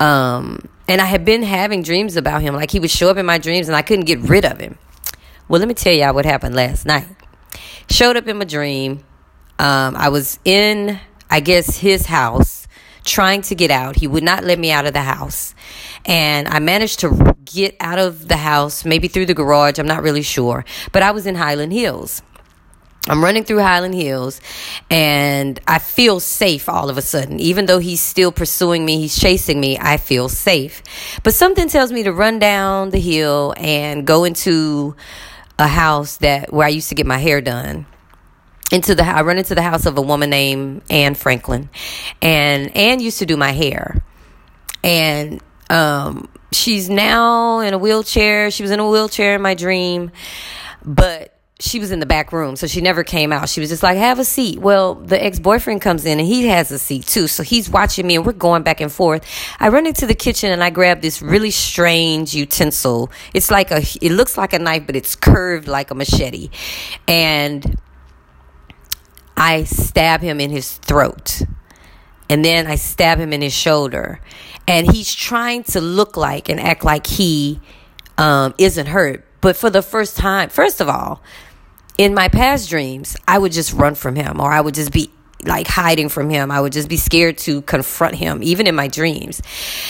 um, 0.00 0.68
and 0.88 1.00
I 1.00 1.04
had 1.04 1.24
been 1.24 1.42
having 1.42 1.82
dreams 1.82 2.16
about 2.16 2.42
him. 2.42 2.54
Like 2.54 2.70
he 2.70 2.80
would 2.80 2.90
show 2.90 3.10
up 3.10 3.16
in 3.16 3.26
my 3.26 3.38
dreams 3.38 3.68
and 3.68 3.76
I 3.76 3.82
couldn't 3.82 4.04
get 4.04 4.20
rid 4.20 4.44
of 4.44 4.58
him. 4.58 4.78
Well, 5.48 5.60
let 5.60 5.68
me 5.68 5.74
tell 5.74 5.92
y'all 5.92 6.14
what 6.14 6.24
happened 6.24 6.54
last 6.54 6.86
night. 6.86 7.06
Showed 7.90 8.16
up 8.16 8.26
in 8.26 8.38
my 8.38 8.44
dream. 8.44 9.04
Um, 9.58 9.96
I 9.96 10.10
was 10.10 10.38
in, 10.44 11.00
I 11.36 11.40
guess, 11.40 11.76
his 11.76 12.06
house 12.06 12.66
trying 13.04 13.42
to 13.42 13.54
get 13.54 13.70
out. 13.70 13.96
He 13.96 14.06
would 14.06 14.22
not 14.22 14.42
let 14.42 14.58
me 14.58 14.72
out 14.72 14.86
of 14.86 14.94
the 14.94 15.02
house. 15.02 15.54
And 16.06 16.48
I 16.48 16.60
managed 16.60 17.00
to 17.00 17.36
get 17.44 17.76
out 17.78 17.98
of 17.98 18.26
the 18.26 18.38
house, 18.38 18.86
maybe 18.86 19.06
through 19.06 19.26
the 19.26 19.34
garage. 19.34 19.78
I'm 19.78 19.86
not 19.86 20.02
really 20.02 20.22
sure. 20.22 20.64
But 20.92 21.02
I 21.02 21.10
was 21.10 21.26
in 21.26 21.34
Highland 21.34 21.74
Hills. 21.74 22.22
I'm 23.06 23.22
running 23.22 23.44
through 23.44 23.60
Highland 23.60 23.94
Hills 23.94 24.40
and 24.90 25.60
I 25.68 25.78
feel 25.78 26.20
safe 26.20 26.70
all 26.70 26.88
of 26.88 26.96
a 26.96 27.02
sudden. 27.02 27.38
Even 27.38 27.66
though 27.66 27.80
he's 27.80 28.00
still 28.00 28.32
pursuing 28.32 28.86
me, 28.86 28.98
he's 28.98 29.20
chasing 29.20 29.60
me, 29.60 29.76
I 29.78 29.98
feel 29.98 30.30
safe. 30.30 30.82
But 31.22 31.34
something 31.34 31.68
tells 31.68 31.92
me 31.92 32.02
to 32.04 32.14
run 32.14 32.38
down 32.38 32.90
the 32.90 32.98
hill 32.98 33.52
and 33.58 34.06
go 34.06 34.24
into 34.24 34.96
a 35.58 35.68
house 35.68 36.16
that 36.16 36.50
where 36.50 36.66
I 36.66 36.70
used 36.70 36.88
to 36.88 36.94
get 36.94 37.04
my 37.04 37.18
hair 37.18 37.42
done. 37.42 37.84
Into 38.72 38.94
the 38.94 39.04
I 39.04 39.22
run 39.22 39.38
into 39.38 39.54
the 39.54 39.62
house 39.62 39.86
of 39.86 39.96
a 39.96 40.02
woman 40.02 40.30
named 40.30 40.82
Anne 40.90 41.14
Franklin. 41.14 41.70
And 42.20 42.76
Anne 42.76 43.00
used 43.00 43.18
to 43.20 43.26
do 43.26 43.36
my 43.36 43.52
hair. 43.52 44.02
And 44.82 45.40
um 45.70 46.28
she's 46.52 46.90
now 46.90 47.60
in 47.60 47.74
a 47.74 47.78
wheelchair. 47.78 48.50
She 48.50 48.62
was 48.62 48.72
in 48.72 48.80
a 48.80 48.88
wheelchair 48.88 49.36
in 49.36 49.42
my 49.42 49.54
dream. 49.54 50.10
But 50.84 51.36
she 51.58 51.78
was 51.78 51.90
in 51.90 52.00
the 52.00 52.06
back 52.06 52.32
room, 52.32 52.54
so 52.54 52.66
she 52.66 52.82
never 52.82 53.02
came 53.02 53.32
out. 53.32 53.48
She 53.48 53.60
was 53.60 53.70
just 53.70 53.82
like, 53.82 53.96
have 53.96 54.18
a 54.18 54.24
seat. 54.24 54.58
Well, 54.58 54.94
the 54.94 55.22
ex 55.22 55.38
boyfriend 55.38 55.80
comes 55.80 56.04
in 56.04 56.18
and 56.18 56.28
he 56.28 56.46
has 56.48 56.70
a 56.70 56.78
seat 56.78 57.06
too. 57.06 57.28
So 57.28 57.42
he's 57.42 57.70
watching 57.70 58.06
me 58.06 58.16
and 58.16 58.26
we're 58.26 58.32
going 58.32 58.62
back 58.62 58.80
and 58.80 58.92
forth. 58.92 59.26
I 59.58 59.68
run 59.68 59.86
into 59.86 60.06
the 60.06 60.14
kitchen 60.14 60.52
and 60.52 60.62
I 60.62 60.70
grab 60.70 61.00
this 61.00 61.22
really 61.22 61.50
strange 61.50 62.34
utensil. 62.34 63.10
It's 63.32 63.50
like 63.50 63.70
a, 63.70 63.80
it 64.02 64.12
looks 64.12 64.36
like 64.36 64.52
a 64.52 64.58
knife, 64.58 64.86
but 64.86 64.96
it's 64.96 65.16
curved 65.16 65.66
like 65.66 65.90
a 65.90 65.94
machete. 65.94 66.50
And 67.08 67.78
I 69.36 69.64
stab 69.64 70.20
him 70.20 70.40
in 70.40 70.50
his 70.50 70.78
throat. 70.78 71.42
And 72.28 72.44
then 72.44 72.66
I 72.66 72.76
stab 72.76 73.18
him 73.18 73.32
in 73.32 73.42
his 73.42 73.52
shoulder. 73.52 74.20
And 74.66 74.90
he's 74.90 75.14
trying 75.14 75.64
to 75.64 75.80
look 75.80 76.16
like 76.16 76.48
and 76.48 76.58
act 76.58 76.84
like 76.84 77.06
he 77.06 77.60
um, 78.18 78.54
isn't 78.58 78.86
hurt. 78.86 79.24
But 79.40 79.56
for 79.56 79.70
the 79.70 79.82
first 79.82 80.16
time, 80.16 80.48
first 80.48 80.80
of 80.80 80.88
all, 80.88 81.22
in 81.98 82.14
my 82.14 82.28
past 82.28 82.68
dreams, 82.68 83.16
I 83.28 83.38
would 83.38 83.52
just 83.52 83.72
run 83.72 83.94
from 83.94 84.16
him 84.16 84.40
or 84.40 84.50
I 84.50 84.60
would 84.60 84.74
just 84.74 84.92
be 84.92 85.10
like 85.44 85.68
hiding 85.68 86.08
from 86.08 86.30
him. 86.30 86.50
I 86.50 86.60
would 86.60 86.72
just 86.72 86.88
be 86.88 86.96
scared 86.96 87.38
to 87.38 87.62
confront 87.62 88.16
him, 88.16 88.42
even 88.42 88.66
in 88.66 88.74
my 88.74 88.88
dreams. 88.88 89.40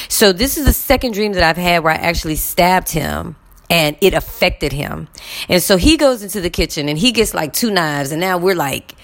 So, 0.09 0.33
this 0.33 0.59
is 0.59 0.67
the 0.67 0.73
second 0.73 1.15
dream 1.15 1.33
that 1.33 1.43
I've 1.43 1.57
had 1.57 1.83
where 1.83 1.93
I 1.93 1.97
actually 1.97 2.37
stabbed 2.37 2.91
him 2.91 3.37
and 3.71 3.97
it 4.01 4.15
affected 4.15 4.73
him. 4.73 5.09
And 5.49 5.63
so 5.63 5.77
he 5.77 5.97
goes 5.97 6.23
into 6.23 6.41
the 6.41 6.51
kitchen 6.51 6.89
and 6.89 6.99
he 6.99 7.13
gets 7.13 7.35
like 7.35 7.53
two 7.53 7.71
knives, 7.71 8.13
and 8.13 8.21
now 8.21 8.39
we're 8.39 8.55
like 8.55 8.95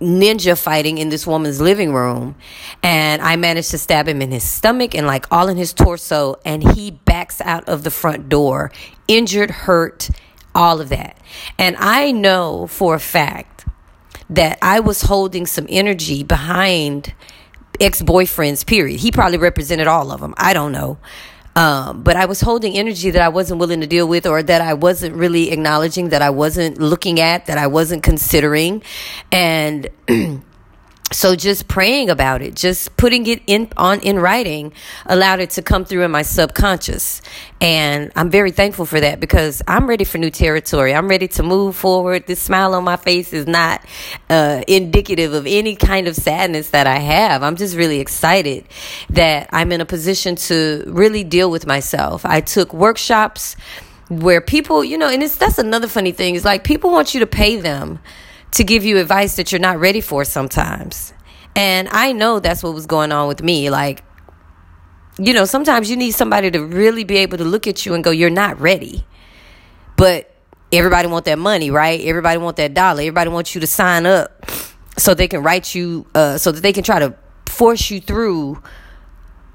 ninja 0.00 0.60
fighting 0.60 0.98
in 0.98 1.08
this 1.08 1.26
woman's 1.26 1.60
living 1.60 1.92
room. 1.92 2.34
And 2.82 3.22
I 3.22 3.36
managed 3.36 3.70
to 3.72 3.78
stab 3.78 4.08
him 4.08 4.22
in 4.22 4.30
his 4.30 4.44
stomach 4.44 4.94
and 4.94 5.06
like 5.06 5.26
all 5.30 5.48
in 5.48 5.56
his 5.56 5.72
torso, 5.72 6.36
and 6.44 6.74
he 6.74 6.90
backs 6.90 7.40
out 7.40 7.68
of 7.68 7.84
the 7.84 7.90
front 7.90 8.28
door, 8.28 8.72
injured, 9.08 9.50
hurt 9.50 10.10
all 10.54 10.80
of 10.80 10.88
that. 10.88 11.18
And 11.58 11.76
I 11.78 12.10
know 12.10 12.66
for 12.66 12.94
a 12.94 13.00
fact 13.00 13.66
that 14.30 14.58
I 14.62 14.80
was 14.80 15.02
holding 15.02 15.46
some 15.46 15.66
energy 15.68 16.22
behind 16.22 17.14
ex 17.80 18.02
boyfriends, 18.02 18.66
period. 18.66 19.00
He 19.00 19.10
probably 19.10 19.38
represented 19.38 19.86
all 19.86 20.12
of 20.12 20.20
them. 20.20 20.34
I 20.36 20.52
don't 20.52 20.72
know. 20.72 20.98
Um, 21.60 22.02
but 22.02 22.16
I 22.16 22.24
was 22.24 22.40
holding 22.40 22.78
energy 22.78 23.10
that 23.10 23.20
I 23.20 23.28
wasn't 23.28 23.60
willing 23.60 23.82
to 23.82 23.86
deal 23.86 24.08
with, 24.08 24.24
or 24.24 24.42
that 24.42 24.62
I 24.62 24.72
wasn't 24.72 25.14
really 25.14 25.50
acknowledging, 25.50 26.08
that 26.08 26.22
I 26.22 26.30
wasn't 26.30 26.78
looking 26.78 27.20
at, 27.20 27.44
that 27.46 27.58
I 27.58 27.66
wasn't 27.66 28.02
considering. 28.02 28.82
And 29.30 29.90
so 31.12 31.34
just 31.34 31.66
praying 31.66 32.08
about 32.08 32.40
it 32.40 32.54
just 32.54 32.96
putting 32.96 33.26
it 33.26 33.42
in 33.46 33.68
on 33.76 33.98
in 34.00 34.18
writing 34.18 34.72
allowed 35.06 35.40
it 35.40 35.50
to 35.50 35.62
come 35.62 35.84
through 35.84 36.02
in 36.02 36.10
my 36.10 36.22
subconscious. 36.22 37.20
And 37.60 38.12
i'm 38.14 38.30
very 38.30 38.52
thankful 38.52 38.86
for 38.86 39.00
that 39.00 39.18
because 39.20 39.62
i'm 39.66 39.88
ready 39.88 40.04
for 40.04 40.18
new 40.18 40.30
territory. 40.30 40.94
I'm 40.94 41.08
ready 41.08 41.28
to 41.28 41.42
move 41.42 41.76
forward. 41.76 42.26
This 42.26 42.40
smile 42.40 42.74
on 42.74 42.84
my 42.84 42.96
face 42.96 43.32
is 43.32 43.46
not 43.46 43.84
uh, 44.28 44.62
indicative 44.68 45.34
of 45.34 45.46
any 45.46 45.74
kind 45.76 46.06
of 46.06 46.14
sadness 46.14 46.70
that 46.70 46.86
i 46.86 46.98
have. 46.98 47.42
I'm 47.42 47.56
just 47.56 47.76
really 47.76 48.00
excited 48.00 48.64
that 49.10 49.48
i'm 49.52 49.72
in 49.72 49.80
a 49.80 49.86
position 49.86 50.36
to 50.36 50.84
really 50.86 51.24
deal 51.24 51.50
with 51.50 51.66
myself. 51.66 52.24
I 52.24 52.40
took 52.40 52.72
workshops 52.72 53.56
where 54.08 54.40
people 54.40 54.82
you 54.82 54.98
know 54.98 55.08
and 55.08 55.22
it's 55.22 55.36
that's 55.36 55.58
another 55.58 55.86
funny 55.86 56.10
thing 56.10 56.34
is 56.34 56.44
like 56.44 56.64
people 56.64 56.90
want 56.90 57.14
you 57.14 57.20
to 57.20 57.28
pay 57.28 57.56
them 57.56 58.00
to 58.52 58.64
give 58.64 58.84
you 58.84 58.98
advice 58.98 59.36
that 59.36 59.52
you're 59.52 59.60
not 59.60 59.78
ready 59.78 60.00
for 60.00 60.24
sometimes. 60.24 61.12
And 61.56 61.88
I 61.88 62.12
know 62.12 62.40
that's 62.40 62.62
what 62.62 62.74
was 62.74 62.86
going 62.86 63.12
on 63.12 63.28
with 63.28 63.42
me. 63.42 63.70
Like, 63.70 64.04
you 65.18 65.32
know, 65.32 65.44
sometimes 65.44 65.90
you 65.90 65.96
need 65.96 66.12
somebody 66.12 66.50
to 66.50 66.64
really 66.64 67.04
be 67.04 67.18
able 67.18 67.38
to 67.38 67.44
look 67.44 67.66
at 67.66 67.84
you 67.84 67.94
and 67.94 68.02
go, 68.02 68.10
you're 68.10 68.30
not 68.30 68.60
ready. 68.60 69.04
But 69.96 70.34
everybody 70.72 71.08
want 71.08 71.24
that 71.26 71.38
money, 71.38 71.70
right? 71.70 72.00
Everybody 72.00 72.38
want 72.38 72.56
that 72.56 72.74
dollar. 72.74 73.00
Everybody 73.00 73.30
wants 73.30 73.54
you 73.54 73.60
to 73.60 73.66
sign 73.66 74.06
up 74.06 74.46
so 74.96 75.14
they 75.14 75.28
can 75.28 75.42
write 75.42 75.74
you, 75.74 76.06
uh, 76.14 76.38
so 76.38 76.52
that 76.52 76.62
they 76.62 76.72
can 76.72 76.84
try 76.84 76.98
to 76.98 77.14
force 77.46 77.90
you 77.90 78.00
through 78.00 78.62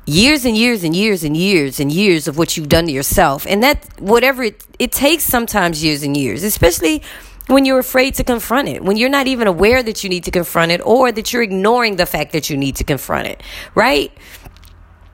years 0.05 0.45
and 0.45 0.55
years 0.55 0.83
and 0.83 0.95
years 0.95 1.23
and 1.23 1.35
years 1.35 1.79
and 1.79 1.91
years 1.91 2.27
of 2.27 2.37
what 2.37 2.55
you've 2.55 2.69
done 2.69 2.85
to 2.85 2.91
yourself. 2.91 3.45
And 3.47 3.63
that, 3.63 3.87
whatever 3.99 4.43
it, 4.43 4.63
it 4.77 4.91
takes 4.91 5.23
sometimes 5.23 5.83
years 5.83 6.03
and 6.03 6.15
years, 6.15 6.43
especially 6.43 7.01
when 7.47 7.65
you're 7.65 7.79
afraid 7.79 8.15
to 8.15 8.23
confront 8.23 8.67
it, 8.67 8.83
when 8.83 8.97
you're 8.97 9.09
not 9.09 9.27
even 9.27 9.47
aware 9.47 9.83
that 9.83 10.03
you 10.03 10.09
need 10.09 10.23
to 10.23 10.31
confront 10.31 10.71
it 10.71 10.81
or 10.83 11.11
that 11.11 11.31
you're 11.31 11.43
ignoring 11.43 11.95
the 11.95 12.05
fact 12.05 12.33
that 12.33 12.49
you 12.49 12.57
need 12.57 12.77
to 12.77 12.83
confront 12.83 13.27
it, 13.27 13.43
right? 13.75 14.11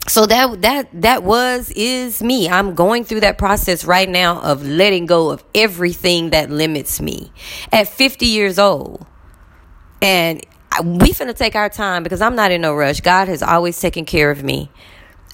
So 0.07 0.25
that 0.25 0.61
that 0.63 1.01
that 1.01 1.23
was 1.23 1.71
is 1.75 2.23
me. 2.23 2.49
I'm 2.49 2.73
going 2.73 3.03
through 3.03 3.19
that 3.19 3.37
process 3.37 3.85
right 3.85 4.09
now 4.09 4.41
of 4.41 4.65
letting 4.65 5.05
go 5.05 5.29
of 5.29 5.43
everything 5.53 6.31
that 6.31 6.49
limits 6.49 6.99
me 6.99 7.31
at 7.71 7.87
50 7.87 8.25
years 8.25 8.57
old. 8.57 9.05
And 10.01 10.43
we 10.83 11.11
finna 11.11 11.35
take 11.35 11.55
our 11.55 11.69
time 11.69 12.01
because 12.01 12.21
I'm 12.21 12.35
not 12.35 12.51
in 12.51 12.61
no 12.61 12.73
rush. 12.73 13.01
God 13.01 13.27
has 13.27 13.43
always 13.43 13.79
taken 13.79 14.05
care 14.05 14.31
of 14.31 14.43
me. 14.43 14.71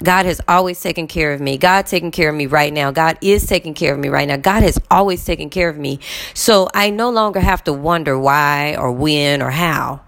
God 0.03 0.25
has 0.27 0.39
always 0.47 0.79
taken 0.79 1.07
care 1.07 1.33
of 1.33 1.41
me. 1.41 1.57
God 1.57 1.87
taking 1.87 2.11
care 2.11 2.29
of 2.29 2.35
me 2.35 2.45
right 2.45 2.71
now. 2.71 2.91
God 2.91 3.17
is 3.21 3.47
taking 3.47 3.73
care 3.73 3.93
of 3.93 3.99
me 3.99 4.09
right 4.09 4.27
now. 4.27 4.37
God 4.37 4.61
has 4.63 4.79
always 4.91 5.25
taken 5.25 5.49
care 5.49 5.69
of 5.69 5.77
me. 5.77 5.99
So 6.33 6.69
I 6.73 6.91
no 6.91 7.09
longer 7.09 7.39
have 7.39 7.63
to 7.63 7.73
wonder 7.73 8.17
why 8.17 8.75
or 8.77 8.91
when 8.91 9.41
or 9.41 9.51
how. 9.51 10.01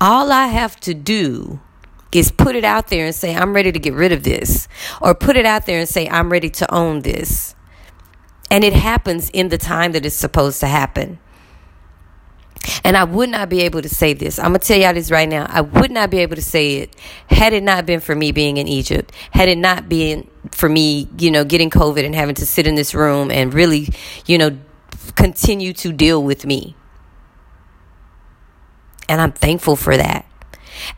All 0.00 0.32
I 0.32 0.48
have 0.48 0.80
to 0.80 0.94
do 0.94 1.60
is 2.10 2.30
put 2.32 2.56
it 2.56 2.64
out 2.64 2.88
there 2.88 3.06
and 3.06 3.14
say, 3.14 3.34
I'm 3.34 3.54
ready 3.54 3.72
to 3.72 3.78
get 3.78 3.94
rid 3.94 4.12
of 4.12 4.24
this. 4.24 4.68
Or 5.00 5.14
put 5.14 5.36
it 5.36 5.46
out 5.46 5.66
there 5.66 5.78
and 5.78 5.88
say, 5.88 6.08
I'm 6.08 6.30
ready 6.30 6.50
to 6.50 6.74
own 6.74 7.00
this. 7.00 7.54
And 8.50 8.64
it 8.64 8.72
happens 8.72 9.30
in 9.30 9.48
the 9.48 9.58
time 9.58 9.92
that 9.92 10.04
it's 10.04 10.14
supposed 10.14 10.60
to 10.60 10.66
happen. 10.66 11.18
And 12.82 12.96
I 12.96 13.04
would 13.04 13.28
not 13.28 13.48
be 13.48 13.62
able 13.62 13.82
to 13.82 13.88
say 13.88 14.12
this. 14.12 14.38
I'm 14.38 14.50
going 14.50 14.60
to 14.60 14.66
tell 14.66 14.78
y'all 14.78 14.94
this 14.94 15.10
right 15.10 15.28
now. 15.28 15.46
I 15.48 15.60
would 15.60 15.90
not 15.90 16.10
be 16.10 16.18
able 16.18 16.36
to 16.36 16.42
say 16.42 16.76
it 16.76 16.96
had 17.28 17.52
it 17.52 17.62
not 17.62 17.86
been 17.86 18.00
for 18.00 18.14
me 18.14 18.32
being 18.32 18.56
in 18.56 18.68
Egypt, 18.68 19.12
had 19.30 19.48
it 19.48 19.58
not 19.58 19.88
been 19.88 20.28
for 20.50 20.68
me, 20.68 21.08
you 21.18 21.30
know, 21.30 21.44
getting 21.44 21.70
COVID 21.70 22.04
and 22.04 22.14
having 22.14 22.34
to 22.36 22.46
sit 22.46 22.66
in 22.66 22.74
this 22.74 22.94
room 22.94 23.30
and 23.30 23.52
really, 23.52 23.88
you 24.26 24.38
know, 24.38 24.56
continue 25.16 25.72
to 25.74 25.92
deal 25.92 26.22
with 26.22 26.46
me. 26.46 26.76
And 29.08 29.20
I'm 29.20 29.32
thankful 29.32 29.76
for 29.76 29.96
that. 29.96 30.26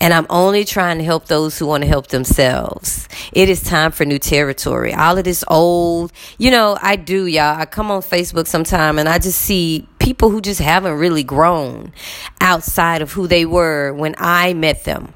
And 0.00 0.14
I'm 0.14 0.26
only 0.30 0.64
trying 0.64 0.98
to 0.98 1.04
help 1.04 1.26
those 1.26 1.58
who 1.58 1.66
want 1.66 1.82
to 1.82 1.88
help 1.88 2.08
themselves. 2.08 3.08
It 3.32 3.48
is 3.48 3.62
time 3.62 3.92
for 3.92 4.04
new 4.04 4.18
territory. 4.18 4.94
All 4.94 5.18
of 5.18 5.24
this 5.24 5.44
old, 5.48 6.12
you 6.38 6.50
know, 6.50 6.78
I 6.80 6.96
do, 6.96 7.26
y'all. 7.26 7.58
I 7.58 7.66
come 7.66 7.90
on 7.90 8.02
Facebook 8.02 8.46
sometime 8.46 8.98
and 8.98 9.08
I 9.08 9.18
just 9.18 9.40
see 9.40 9.86
people 10.06 10.30
who 10.30 10.40
just 10.40 10.60
haven't 10.60 10.92
really 10.92 11.24
grown 11.24 11.92
outside 12.40 13.02
of 13.02 13.10
who 13.14 13.26
they 13.26 13.44
were 13.44 13.92
when 13.92 14.14
I 14.18 14.54
met 14.54 14.84
them. 14.84 15.12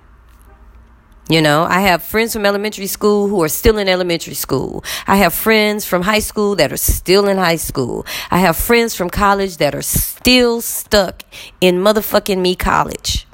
You 1.28 1.40
know, 1.40 1.62
I 1.62 1.82
have 1.82 2.02
friends 2.02 2.32
from 2.32 2.44
elementary 2.44 2.88
school 2.88 3.28
who 3.28 3.40
are 3.40 3.48
still 3.48 3.78
in 3.78 3.86
elementary 3.86 4.34
school. 4.34 4.82
I 5.06 5.14
have 5.18 5.32
friends 5.32 5.84
from 5.84 6.02
high 6.02 6.18
school 6.18 6.56
that 6.56 6.72
are 6.72 6.76
still 6.76 7.28
in 7.28 7.36
high 7.36 7.54
school. 7.54 8.04
I 8.32 8.38
have 8.38 8.56
friends 8.56 8.96
from 8.96 9.10
college 9.10 9.58
that 9.58 9.76
are 9.76 9.82
still 9.82 10.60
stuck 10.60 11.22
in 11.60 11.76
motherfucking 11.76 12.40
me 12.40 12.56
college. 12.56 13.28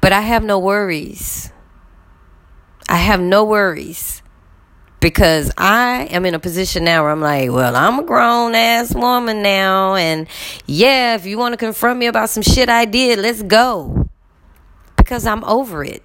But 0.00 0.12
I 0.12 0.20
have 0.20 0.44
no 0.44 0.56
worries. 0.56 1.50
I 2.88 2.98
have 2.98 3.20
no 3.20 3.42
worries 3.42 4.21
because 5.02 5.50
I 5.58 6.04
am 6.10 6.24
in 6.24 6.34
a 6.34 6.38
position 6.38 6.84
now 6.84 7.02
where 7.02 7.10
I'm 7.10 7.20
like, 7.20 7.50
well, 7.50 7.74
I'm 7.74 7.98
a 7.98 8.04
grown 8.04 8.54
ass 8.54 8.94
woman 8.94 9.42
now. 9.42 9.96
And 9.96 10.28
yeah, 10.64 11.16
if 11.16 11.26
you 11.26 11.36
want 11.36 11.54
to 11.54 11.56
confront 11.56 11.98
me 11.98 12.06
about 12.06 12.30
some 12.30 12.44
shit 12.44 12.68
I 12.68 12.84
did, 12.84 13.18
let's 13.18 13.42
go. 13.42 14.08
Because 14.96 15.26
I'm 15.26 15.42
over 15.42 15.82
it. 15.84 16.04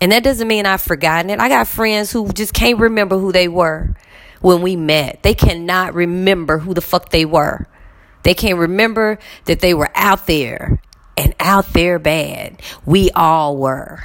And 0.00 0.12
that 0.12 0.24
doesn't 0.24 0.48
mean 0.48 0.64
I've 0.64 0.80
forgotten 0.80 1.30
it. 1.30 1.40
I 1.40 1.50
got 1.50 1.68
friends 1.68 2.10
who 2.10 2.32
just 2.32 2.54
can't 2.54 2.78
remember 2.78 3.18
who 3.18 3.32
they 3.32 3.48
were 3.48 3.94
when 4.40 4.62
we 4.62 4.74
met. 4.74 5.22
They 5.22 5.34
cannot 5.34 5.92
remember 5.92 6.58
who 6.58 6.72
the 6.72 6.80
fuck 6.80 7.10
they 7.10 7.26
were. 7.26 7.68
They 8.22 8.32
can't 8.32 8.58
remember 8.58 9.18
that 9.44 9.60
they 9.60 9.74
were 9.74 9.90
out 9.94 10.26
there 10.26 10.80
and 11.18 11.34
out 11.38 11.72
there 11.74 11.98
bad. 11.98 12.62
We 12.86 13.10
all 13.10 13.58
were. 13.58 14.04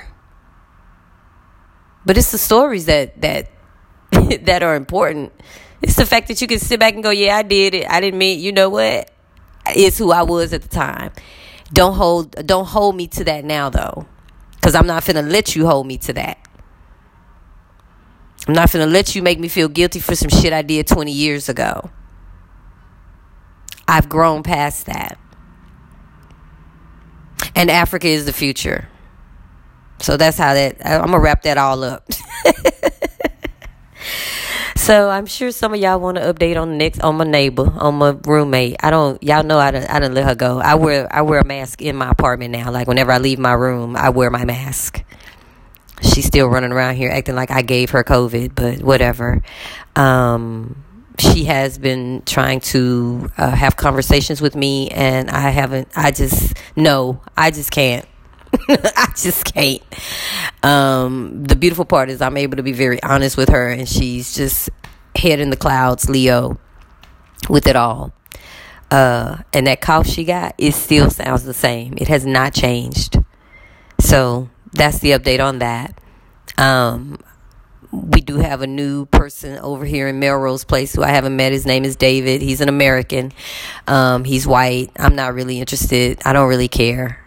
But 2.06 2.18
it's 2.18 2.32
the 2.32 2.38
stories 2.38 2.86
that 2.86 3.22
that 3.22 3.50
that 4.46 4.64
are 4.64 4.76
important. 4.76 5.32
It's 5.82 5.96
the 5.96 6.06
fact 6.06 6.30
that 6.30 6.42
you 6.42 6.48
can 6.48 6.60
sit 6.60 6.80
back 6.80 6.94
and 6.94 7.04
go, 7.04 7.10
"Yeah, 7.10 7.38
I 7.38 7.44
did 7.44 7.76
it. 7.76 7.90
I 7.90 8.02
didn't 8.02 8.18
mean, 8.18 8.40
you 8.40 8.52
know 8.52 8.70
what? 8.70 9.12
It's 9.68 9.98
who 9.98 10.12
I 10.12 10.24
was 10.24 10.54
at 10.54 10.62
the 10.62 10.70
time." 10.70 11.12
Don't 11.72 11.96
hold 11.96 12.32
don't 12.46 12.66
hold 12.66 12.96
me 12.96 13.08
to 13.08 13.24
that 13.24 13.44
now 13.44 13.70
though. 13.70 14.06
Cuz 14.62 14.76
I'm 14.76 14.88
not 14.88 15.04
to 15.04 15.22
let 15.22 15.56
you 15.56 15.66
hold 15.66 15.88
me 15.88 15.98
to 16.00 16.14
that. 16.14 16.38
I'm 18.48 18.54
not 18.54 18.70
to 18.70 18.86
let 18.86 19.16
you 19.16 19.22
make 19.22 19.40
me 19.40 19.48
feel 19.48 19.70
guilty 19.70 20.00
for 20.00 20.16
some 20.16 20.30
shit 20.30 20.54
I 20.54 20.62
did 20.62 20.86
20 20.86 21.12
years 21.12 21.50
ago. 21.50 21.90
I've 23.88 24.10
grown 24.10 24.44
past 24.44 24.86
that. 24.86 25.18
And 27.56 27.72
Africa 27.72 28.08
is 28.08 28.26
the 28.26 28.34
future. 28.34 28.90
So 30.04 30.18
that's 30.18 30.38
how 30.38 30.54
that, 30.54 30.86
I'm 30.86 31.00
going 31.00 31.12
to 31.14 31.20
wrap 31.20 31.44
that 31.44 31.58
all 31.58 31.82
up. 31.82 32.12
so 34.76 35.10
I'm 35.10 35.26
sure 35.26 35.50
some 35.52 35.74
of 35.74 35.80
y'all 35.80 35.98
want 35.98 36.18
to 36.18 36.34
update 36.34 36.62
on 36.62 36.72
the 36.72 36.76
next, 36.76 37.00
on 37.00 37.16
my 37.16 37.24
neighbor, 37.24 37.72
on 37.78 37.96
my 37.96 38.14
roommate. 38.26 38.76
I 38.82 38.90
don't, 38.90 39.24
y'all 39.24 39.44
know 39.44 39.60
I 39.60 39.72
didn't, 39.72 39.90
I 39.90 40.02
didn't 40.02 40.16
let 40.16 40.26
her 40.26 40.36
go. 40.36 40.60
I 40.60 40.76
wear, 40.76 41.08
I 41.10 41.22
wear 41.22 41.40
a 41.40 41.46
mask 41.46 41.82
in 41.82 41.96
my 41.96 42.10
apartment 42.10 42.52
now. 42.52 42.70
Like 42.70 42.90
whenever 42.90 43.14
I 43.14 43.18
leave 43.18 43.40
my 43.40 43.54
room, 43.54 43.96
I 43.96 44.10
wear 44.10 44.30
my 44.30 44.44
mask. 44.44 45.02
She's 46.02 46.26
still 46.26 46.48
running 46.48 46.74
around 46.74 46.98
here 46.98 47.10
acting 47.10 47.36
like 47.36 47.50
I 47.50 47.62
gave 47.62 47.92
her 47.92 48.04
COVID, 48.04 48.56
but 48.56 48.84
whatever. 48.84 49.42
Um, 49.96 50.84
she 51.18 51.46
has 51.46 51.78
been 51.78 52.24
trying 52.26 52.60
to 52.60 53.32
uh, 53.38 53.52
have 53.52 53.78
conversations 53.78 54.42
with 54.42 54.54
me, 54.54 54.90
and 54.90 55.30
I 55.30 55.52
haven't. 55.52 55.88
I 55.96 56.12
just 56.12 56.58
no, 56.76 57.22
I 57.38 57.52
just 57.52 57.72
can't. 57.72 58.06
I 58.70 59.12
just 59.16 59.46
can't. 59.46 59.82
Um, 60.62 61.44
the 61.44 61.56
beautiful 61.56 61.86
part 61.86 62.10
is 62.10 62.22
I'm 62.22 62.38
able 62.38 62.58
to 62.58 62.64
be 62.64 62.72
very 62.72 63.02
honest 63.04 63.38
with 63.38 63.50
her, 63.50 63.70
and 63.70 63.88
she's 63.88 64.36
just 64.36 64.70
head 65.16 65.40
in 65.40 65.50
the 65.50 65.58
clouds, 65.58 66.10
Leo, 66.10 66.58
with 67.50 67.68
it 67.68 67.76
all. 67.76 68.14
Uh, 68.92 69.38
and 69.54 69.66
that 69.66 69.82
cough 69.82 70.06
she 70.06 70.24
got, 70.24 70.54
it 70.58 70.74
still 70.74 71.10
sounds 71.10 71.44
the 71.44 71.54
same. 71.54 71.96
It 71.98 72.08
has 72.10 72.26
not 72.26 72.54
changed. 72.54 73.18
So 74.00 74.50
that's 74.72 75.00
the 75.00 75.12
update 75.12 75.44
on 75.44 75.60
that. 75.60 76.00
Um, 76.58 77.18
we 77.92 78.22
do 78.22 78.38
have 78.38 78.62
a 78.62 78.68
new 78.68 79.06
person 79.06 79.58
over 79.60 79.86
here 79.86 80.08
in 80.08 80.20
Melrose 80.20 80.64
Place 80.64 80.94
who 80.94 81.04
I 81.04 81.10
haven't 81.10 81.36
met. 81.36 81.52
His 81.52 81.66
name 81.66 81.86
is 81.86 81.96
David. 81.96 82.42
He's 82.42 82.62
an 82.62 82.70
American. 82.70 83.32
Um, 83.88 84.24
he's 84.24 84.48
white. 84.48 84.92
I'm 84.98 85.16
not 85.16 85.34
really 85.34 85.60
interested. 85.60 86.20
I 86.26 86.34
don't 86.34 86.50
really 86.50 86.68
care. 86.68 87.23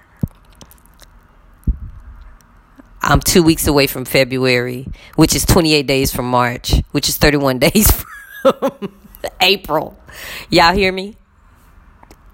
I'm 3.07 3.21
two 3.21 3.45
weeks 3.45 3.69
away 3.69 3.87
from 3.87 4.05
February, 4.05 4.89
which 5.15 5.37
is 5.37 5.47
28 5.47 5.87
days 5.87 6.13
from 6.13 6.29
March, 6.29 6.75
which 6.91 7.09
is 7.09 7.17
31 7.17 7.59
days 7.61 8.05
from 8.43 8.91
April. 9.41 9.97
Y'all 10.51 10.75
hear 10.75 10.91
me? 10.91 11.17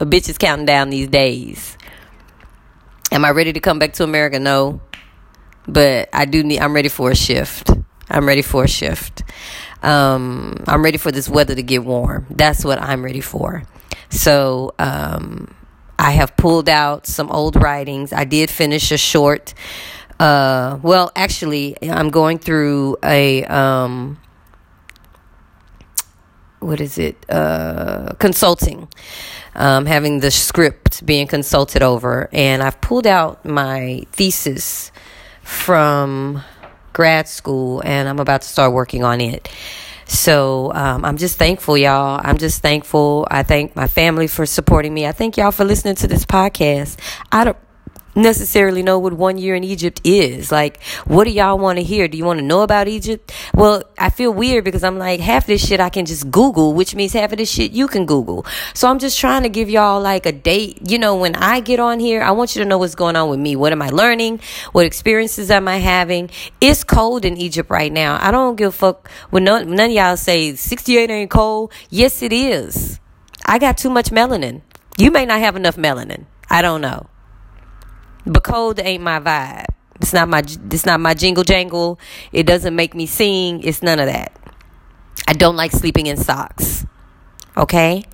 A 0.01 0.07
bitch 0.07 0.31
is 0.31 0.39
counting 0.39 0.65
down 0.65 0.89
these 0.89 1.09
days. 1.09 1.77
Am 3.13 3.23
I 3.23 3.33
ready 3.33 3.53
to 3.53 3.61
come 3.61 3.79
back 3.79 3.93
to 3.95 4.05
America? 4.05 4.39
No. 4.39 4.81
But 5.69 6.09
I 6.11 6.25
do 6.25 6.43
need, 6.43 6.61
I'm 6.61 6.73
ready 6.73 6.89
for 6.89 7.11
a 7.11 7.15
shift. 7.15 7.71
I'm 8.09 8.27
ready 8.27 8.43
for 8.43 8.65
a 8.65 8.69
shift. 8.69 9.25
Um, 9.83 10.65
I'm 10.67 10.83
ready 10.83 10.97
for 10.97 11.13
this 11.13 11.29
weather 11.29 11.55
to 11.55 11.63
get 11.63 11.85
warm. 11.85 12.27
That's 12.31 12.65
what 12.65 12.81
I'm 12.81 13.05
ready 13.05 13.21
for. 13.21 13.65
So, 14.09 14.73
um, 14.79 15.55
I 15.99 16.13
have 16.13 16.37
pulled 16.37 16.69
out 16.69 17.07
some 17.07 17.31
old 17.31 17.55
writings. 17.63 18.13
I 18.13 18.25
did 18.25 18.51
finish 18.51 18.91
a 18.91 18.99
short. 18.99 19.55
Uh, 20.23 20.79
well, 20.85 21.11
actually, 21.17 21.77
I'm 21.83 22.11
going 22.11 22.39
through 22.39 22.97
a 23.03 23.43
um, 23.47 24.21
what 26.61 26.81
is 26.81 26.97
it? 26.97 27.17
Uh, 27.29 28.13
consulting. 28.21 28.89
Um, 29.57 29.85
having 29.85 30.21
the 30.21 30.31
script 30.31 31.05
being 31.05 31.27
consulted 31.27 31.83
over, 31.83 32.29
and 32.33 32.63
I've 32.63 32.81
pulled 32.81 33.07
out 33.07 33.45
my 33.45 34.05
thesis 34.13 34.93
from 35.43 36.45
grad 36.93 37.27
school 37.27 37.83
and 37.85 38.09
I'm 38.09 38.21
about 38.21 38.43
to 38.43 38.49
start 38.49 38.73
working 38.73 39.03
on 39.03 39.21
it. 39.21 39.49
So 40.07 40.73
um, 40.73 41.05
I'm 41.05 41.17
just 41.17 41.37
thankful, 41.37 41.77
y'all. 41.77 42.21
I'm 42.23 42.39
just 42.39 42.63
thankful. 42.63 43.27
I 43.29 43.43
thank 43.43 43.75
my 43.75 43.89
family 43.89 44.29
for 44.29 44.47
supporting 44.47 44.95
me. 44.95 45.05
I 45.05 45.13
thank 45.13 45.37
y'all 45.37 45.51
for 45.51 45.65
listening 45.65 45.97
to 45.97 46.07
this 46.07 46.25
podcast. 46.25 46.97
I 47.33 47.45
don't. 47.45 47.57
Necessarily 48.15 48.83
know 48.83 48.99
what 48.99 49.13
one 49.13 49.39
year 49.39 49.55
in 49.55 49.65
Egypt 49.65 50.01
is. 50.05 50.53
Like, 50.53 50.83
what 51.07 51.25
do 51.25 51.31
y'all 51.31 51.59
want 51.59 51.79
to 51.79 51.83
hear? 51.83 52.09
Do 52.09 52.19
you 52.19 52.25
want 52.25 52.41
to 52.41 52.45
know 52.45 52.63
about 52.63 52.89
Egypt? 52.89 53.33
Well, 53.55 53.83
I 53.99 54.11
feel 54.11 54.33
weird 54.33 54.65
because 54.65 54.85
I'm 54.85 54.99
like, 54.99 55.21
half 55.21 55.47
this 55.47 55.67
shit 55.67 55.81
I 55.81 55.89
can 55.89 56.05
just 56.05 56.31
Google, 56.31 56.75
which 56.75 56.95
means 56.95 57.13
half 57.13 57.33
of 57.33 57.39
this 57.39 57.51
shit 57.51 57.73
you 57.73 57.89
can 57.89 58.07
Google. 58.07 58.45
So 58.75 58.89
I'm 58.89 58.99
just 58.99 59.19
trying 59.19 59.43
to 59.43 59.49
give 59.49 59.71
y'all 59.71 60.01
like 60.01 60.27
a 60.27 60.33
date. 60.33 60.91
You 60.91 60.99
know, 60.99 61.17
when 61.17 61.35
I 61.37 61.61
get 61.61 61.81
on 61.81 62.01
here, 62.01 62.23
I 62.23 62.31
want 62.33 62.55
you 62.55 62.63
to 62.63 62.69
know 62.69 62.79
what's 62.79 62.95
going 62.95 63.17
on 63.17 63.29
with 63.29 63.41
me. 63.41 63.57
What 63.57 63.73
am 63.73 63.83
I 63.83 63.89
learning? 63.89 64.41
What 64.73 64.87
experiences 64.87 65.51
am 65.51 65.69
I 65.69 65.79
having? 65.79 66.31
It's 66.61 66.85
cold 66.85 67.25
in 67.25 67.37
Egypt 67.37 67.71
right 67.71 67.93
now. 67.93 68.19
I 68.21 68.31
don't 68.31 68.57
give 68.57 68.69
a 68.69 68.73
fuck 68.73 69.11
when 69.31 69.45
none, 69.45 69.71
none 69.75 69.91
of 69.91 69.93
y'all 69.93 70.17
say 70.17 70.55
68 70.55 71.11
ain't 71.11 71.31
cold. 71.31 71.73
Yes, 71.91 72.23
it 72.23 72.33
is. 72.33 73.01
I 73.47 73.59
got 73.59 73.77
too 73.77 73.91
much 73.91 74.11
melanin. 74.11 74.63
You 74.99 75.11
may 75.11 75.25
not 75.27 75.41
have 75.41 75.57
enough 75.57 75.77
melanin. 75.77 76.27
I 76.51 76.63
don't 76.63 76.81
know. 76.81 77.07
But 78.27 78.45
cold 78.45 78.81
ain't 78.81 79.03
my 79.03 79.21
vibe. 79.21 79.67
It's 80.01 80.13
not 80.13 80.29
my 80.29 80.41
it's 80.41 80.87
not 80.87 81.01
my 81.01 81.15
jingle 81.15 81.45
jangle. 81.45 81.99
It 82.33 82.45
doesn't 82.47 82.75
make 82.75 82.95
me 82.95 83.07
sing. 83.07 83.63
It's 83.63 83.83
none 83.83 83.99
of 83.99 84.07
that. 84.07 84.37
I 85.29 85.33
don't 85.33 85.57
like 85.57 85.73
sleeping 85.73 86.07
in 86.07 86.17
socks. 86.17 86.87
Okay? 87.57 88.05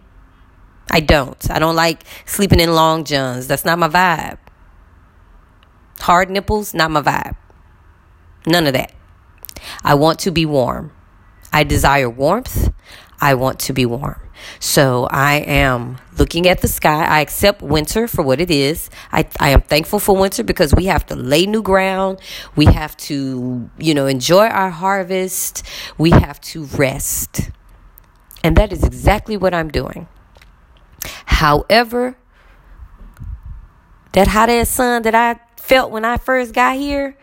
I 0.91 1.01
don't. 1.01 1.51
I 1.51 1.59
don't 1.59 1.77
like 1.77 2.03
sleeping 2.27 2.61
in 2.61 2.75
long 2.75 3.05
johns. 3.05 3.47
That's 3.47 3.65
not 3.65 3.79
my 3.79 3.89
vibe. 3.89 4.39
Hard 6.01 6.31
nipples, 6.31 6.75
not 6.75 6.91
my 6.91 7.03
vibe. 7.03 7.37
None 8.47 8.67
of 8.67 8.73
that. 8.73 8.93
I 9.83 9.95
want 9.95 10.19
to 10.21 10.31
be 10.31 10.47
warm. 10.47 10.93
I 11.53 11.65
desire 11.65 12.09
warmth. 12.09 12.73
I 13.21 13.35
want 13.35 13.59
to 13.61 13.73
be 13.73 13.85
warm. 13.85 14.21
So 14.61 15.07
I 15.11 15.37
am 15.37 15.99
looking 16.19 16.49
at 16.49 16.61
the 16.61 16.69
sky. 16.69 17.05
I 17.05 17.21
accept 17.21 17.63
winter 17.63 18.09
for 18.09 18.23
what 18.23 18.41
it 18.41 18.51
is. 18.51 18.91
I, 19.13 19.27
I 19.41 19.51
am 19.51 19.63
thankful 19.63 19.99
for 19.99 20.17
winter 20.17 20.43
because 20.43 20.75
we 20.75 20.87
have 20.87 21.07
to 21.07 21.17
lay 21.17 21.47
new 21.47 21.63
ground. 21.63 22.21
We 22.57 22.67
have 22.67 22.97
to, 23.09 23.71
you 23.79 23.95
know, 23.95 24.07
enjoy 24.07 24.47
our 24.47 24.71
harvest. 24.71 25.63
We 25.97 26.11
have 26.11 26.41
to 26.53 26.65
rest. 26.65 27.51
And 28.43 28.57
that 28.57 28.73
is 28.73 28.83
exactly 28.85 29.37
what 29.37 29.55
I'm 29.55 29.69
doing. 29.69 30.09
However, 31.27 32.17
that 34.13 34.29
hot 34.29 34.49
ass 34.49 34.71
sun 34.71 35.03
that 35.03 35.15
I 35.15 35.41
felt 35.57 35.91
when 35.91 36.05
I 36.05 36.17
first 36.17 36.55
got 36.55 36.77
here, 36.77 37.17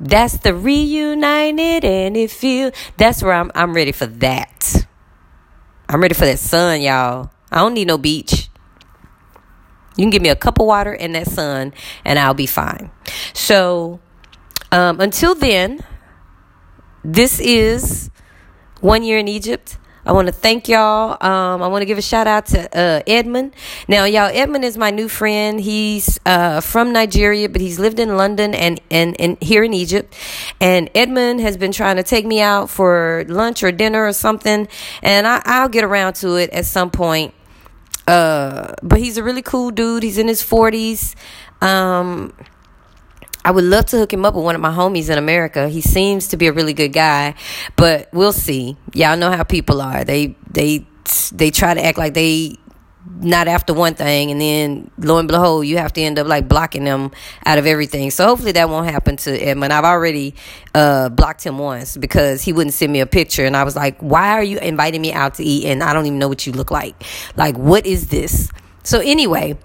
that's 0.00 0.38
the 0.38 0.54
reunited 0.54 1.84
and 1.84 2.16
it 2.16 2.30
feel 2.30 2.72
that's 2.96 3.22
where 3.22 3.34
I'm 3.34 3.52
I'm 3.54 3.72
ready 3.72 3.92
for 3.92 4.06
that. 4.06 4.81
I'm 5.92 6.00
ready 6.00 6.14
for 6.14 6.24
that 6.24 6.38
sun, 6.38 6.80
y'all. 6.80 7.30
I 7.50 7.58
don't 7.58 7.74
need 7.74 7.86
no 7.86 7.98
beach. 7.98 8.48
You 9.94 10.04
can 10.04 10.08
give 10.08 10.22
me 10.22 10.30
a 10.30 10.34
cup 10.34 10.58
of 10.58 10.64
water 10.64 10.94
and 10.94 11.14
that 11.14 11.26
sun, 11.26 11.74
and 12.02 12.18
I'll 12.18 12.32
be 12.32 12.46
fine. 12.46 12.90
So, 13.34 14.00
um, 14.70 15.00
until 15.02 15.34
then, 15.34 15.84
this 17.04 17.38
is 17.40 18.10
one 18.80 19.02
year 19.02 19.18
in 19.18 19.28
Egypt. 19.28 19.76
I 20.04 20.12
want 20.12 20.26
to 20.26 20.32
thank 20.32 20.68
y'all. 20.68 21.12
Um, 21.24 21.62
I 21.62 21.68
want 21.68 21.82
to 21.82 21.86
give 21.86 21.98
a 21.98 22.02
shout 22.02 22.26
out 22.26 22.46
to 22.46 22.76
uh, 22.76 23.02
Edmund. 23.06 23.54
Now, 23.86 24.04
y'all, 24.04 24.30
Edmund 24.32 24.64
is 24.64 24.76
my 24.76 24.90
new 24.90 25.08
friend. 25.08 25.60
He's 25.60 26.18
uh, 26.26 26.60
from 26.60 26.92
Nigeria, 26.92 27.48
but 27.48 27.60
he's 27.60 27.78
lived 27.78 28.00
in 28.00 28.16
London 28.16 28.52
and, 28.54 28.80
and, 28.90 29.18
and 29.20 29.40
here 29.40 29.62
in 29.62 29.72
Egypt. 29.72 30.14
And 30.60 30.90
Edmund 30.94 31.40
has 31.40 31.56
been 31.56 31.70
trying 31.70 31.96
to 31.96 32.02
take 32.02 32.26
me 32.26 32.40
out 32.40 32.68
for 32.68 33.24
lunch 33.28 33.62
or 33.62 33.70
dinner 33.70 34.04
or 34.04 34.12
something. 34.12 34.66
And 35.02 35.26
I, 35.26 35.40
I'll 35.44 35.68
get 35.68 35.84
around 35.84 36.14
to 36.16 36.34
it 36.34 36.50
at 36.50 36.66
some 36.66 36.90
point. 36.90 37.32
Uh, 38.08 38.74
but 38.82 38.98
he's 38.98 39.16
a 39.18 39.22
really 39.22 39.42
cool 39.42 39.70
dude. 39.70 40.02
He's 40.02 40.18
in 40.18 40.26
his 40.26 40.42
40s. 40.42 41.14
Um, 41.60 42.32
I 43.44 43.50
would 43.50 43.64
love 43.64 43.86
to 43.86 43.98
hook 43.98 44.12
him 44.12 44.24
up 44.24 44.34
with 44.34 44.44
one 44.44 44.54
of 44.54 44.60
my 44.60 44.70
homies 44.70 45.10
in 45.10 45.18
America. 45.18 45.68
He 45.68 45.80
seems 45.80 46.28
to 46.28 46.36
be 46.36 46.46
a 46.46 46.52
really 46.52 46.72
good 46.72 46.92
guy, 46.92 47.34
but 47.76 48.08
we'll 48.12 48.32
see. 48.32 48.76
Y'all 48.94 49.16
know 49.16 49.30
how 49.30 49.42
people 49.42 49.80
are. 49.80 50.04
They 50.04 50.36
they 50.50 50.86
they 51.32 51.50
try 51.50 51.74
to 51.74 51.84
act 51.84 51.98
like 51.98 52.14
they 52.14 52.56
not 53.20 53.48
after 53.48 53.74
one 53.74 53.94
thing 53.94 54.30
and 54.30 54.40
then 54.40 54.90
lo 54.98 55.18
and 55.18 55.26
behold 55.26 55.66
you 55.66 55.76
have 55.76 55.92
to 55.92 56.00
end 56.00 56.18
up 56.20 56.26
like 56.26 56.46
blocking 56.48 56.84
them 56.84 57.10
out 57.44 57.58
of 57.58 57.66
everything 57.66 58.12
so 58.12 58.24
hopefully 58.26 58.52
that 58.52 58.68
won't 58.68 58.88
happen 58.88 59.16
to 59.16 59.36
edmund 59.40 59.72
i've 59.72 59.84
already 59.84 60.34
uh, 60.74 61.08
blocked 61.08 61.44
him 61.44 61.58
once 61.58 61.96
because 61.96 62.42
he 62.42 62.52
wouldn't 62.52 62.74
send 62.74 62.92
me 62.92 63.00
a 63.00 63.06
picture 63.06 63.44
and 63.44 63.56
i 63.56 63.64
was 63.64 63.74
like 63.74 63.98
why 63.98 64.30
are 64.30 64.42
you 64.42 64.56
inviting 64.58 65.02
me 65.02 65.12
out 65.12 65.34
to 65.34 65.42
eat 65.42 65.64
and 65.66 65.82
i 65.82 65.92
don't 65.92 66.06
even 66.06 66.18
know 66.18 66.28
what 66.28 66.46
you 66.46 66.52
look 66.52 66.70
like 66.70 67.02
like 67.36 67.56
what 67.58 67.84
is 67.86 68.08
this 68.08 68.48
so 68.84 69.00
anyway 69.00 69.56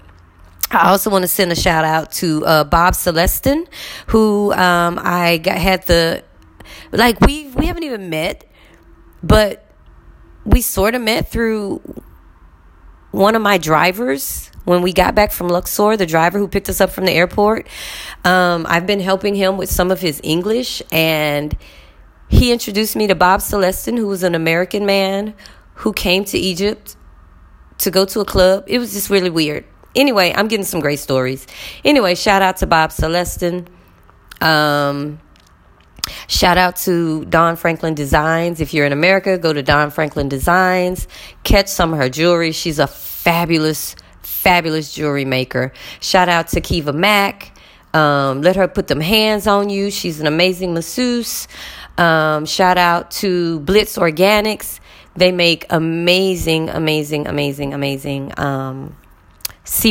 I 0.69 0.89
also 0.89 1.09
want 1.09 1.23
to 1.23 1.27
send 1.27 1.51
a 1.51 1.55
shout 1.55 1.85
out 1.85 2.11
to 2.13 2.45
uh, 2.45 2.63
Bob 2.65 2.93
Celestin, 2.93 3.67
who 4.07 4.51
um, 4.53 4.99
I 5.01 5.37
got, 5.37 5.57
had 5.57 5.85
the 5.87 6.23
like 6.91 7.21
we 7.21 7.47
we 7.49 7.67
haven't 7.67 7.83
even 7.83 8.09
met, 8.09 8.45
but 9.23 9.65
we 10.45 10.61
sort 10.61 10.95
of 10.95 11.01
met 11.01 11.29
through 11.29 11.81
one 13.11 13.35
of 13.35 13.41
my 13.41 13.57
drivers 13.57 14.51
when 14.65 14.81
we 14.81 14.91
got 14.91 15.15
back 15.15 15.31
from 15.31 15.47
Luxor, 15.47 15.95
the 15.95 16.05
driver 16.05 16.37
who 16.37 16.47
picked 16.47 16.67
us 16.67 16.81
up 16.81 16.89
from 16.89 17.05
the 17.05 17.13
airport. 17.13 17.67
Um, 18.25 18.65
I've 18.67 18.85
been 18.85 18.99
helping 18.99 19.35
him 19.35 19.55
with 19.55 19.71
some 19.71 19.91
of 19.91 20.01
his 20.01 20.19
English, 20.23 20.81
and 20.91 21.55
he 22.27 22.51
introduced 22.51 22.95
me 22.95 23.07
to 23.07 23.15
Bob 23.15 23.39
Celestin, 23.39 23.97
who 23.97 24.07
was 24.07 24.23
an 24.23 24.35
American 24.35 24.85
man 24.85 25.33
who 25.75 25.93
came 25.93 26.25
to 26.25 26.37
Egypt 26.37 26.97
to 27.77 27.89
go 27.89 28.03
to 28.05 28.19
a 28.19 28.25
club. 28.25 28.65
It 28.67 28.79
was 28.79 28.91
just 28.93 29.09
really 29.09 29.29
weird. 29.29 29.63
Anyway, 29.97 30.31
I'm 30.33 30.47
getting 30.47 30.65
some 30.65 30.79
great 30.79 30.99
stories. 30.99 31.45
Anyway, 31.83 32.15
shout 32.15 32.41
out 32.41 32.57
to 32.57 32.67
Bob 32.67 32.91
Celestin. 32.91 33.67
Um, 34.39 35.19
Shout 36.27 36.57
out 36.57 36.77
to 36.77 37.25
Dawn 37.25 37.55
Franklin 37.55 37.93
Designs. 37.93 38.61
If 38.61 38.73
you're 38.73 38.85
in 38.85 38.93
America, 38.93 39.37
go 39.37 39.53
to 39.53 39.63
Dawn 39.63 39.91
Franklin 39.91 40.29
Designs. 40.29 41.07
Catch 41.43 41.67
some 41.67 41.93
of 41.93 41.99
her 41.99 42.09
jewelry. 42.09 42.51
She's 42.51 42.79
a 42.79 42.87
fabulous, 42.87 43.95
fabulous 44.21 44.93
jewelry 44.93 45.25
maker. 45.25 45.73
Shout 45.99 46.29
out 46.29 46.49
to 46.49 46.61
Kiva 46.61 46.93
Mack. 46.93 47.57
Um, 47.93 48.41
let 48.41 48.55
her 48.55 48.67
put 48.67 48.87
them 48.87 49.01
hands 49.01 49.47
on 49.47 49.69
you. 49.69 49.89
She's 49.89 50.19
an 50.19 50.27
amazing 50.27 50.73
masseuse. 50.73 51.47
Um, 51.97 52.45
shout 52.45 52.77
out 52.77 53.11
to 53.11 53.59
Blitz 53.61 53.97
Organics. 53.97 54.79
They 55.15 55.31
make 55.31 55.65
amazing, 55.71 56.69
amazing, 56.69 57.27
amazing, 57.27 57.73
amazing 57.73 58.39
um, 58.39 58.95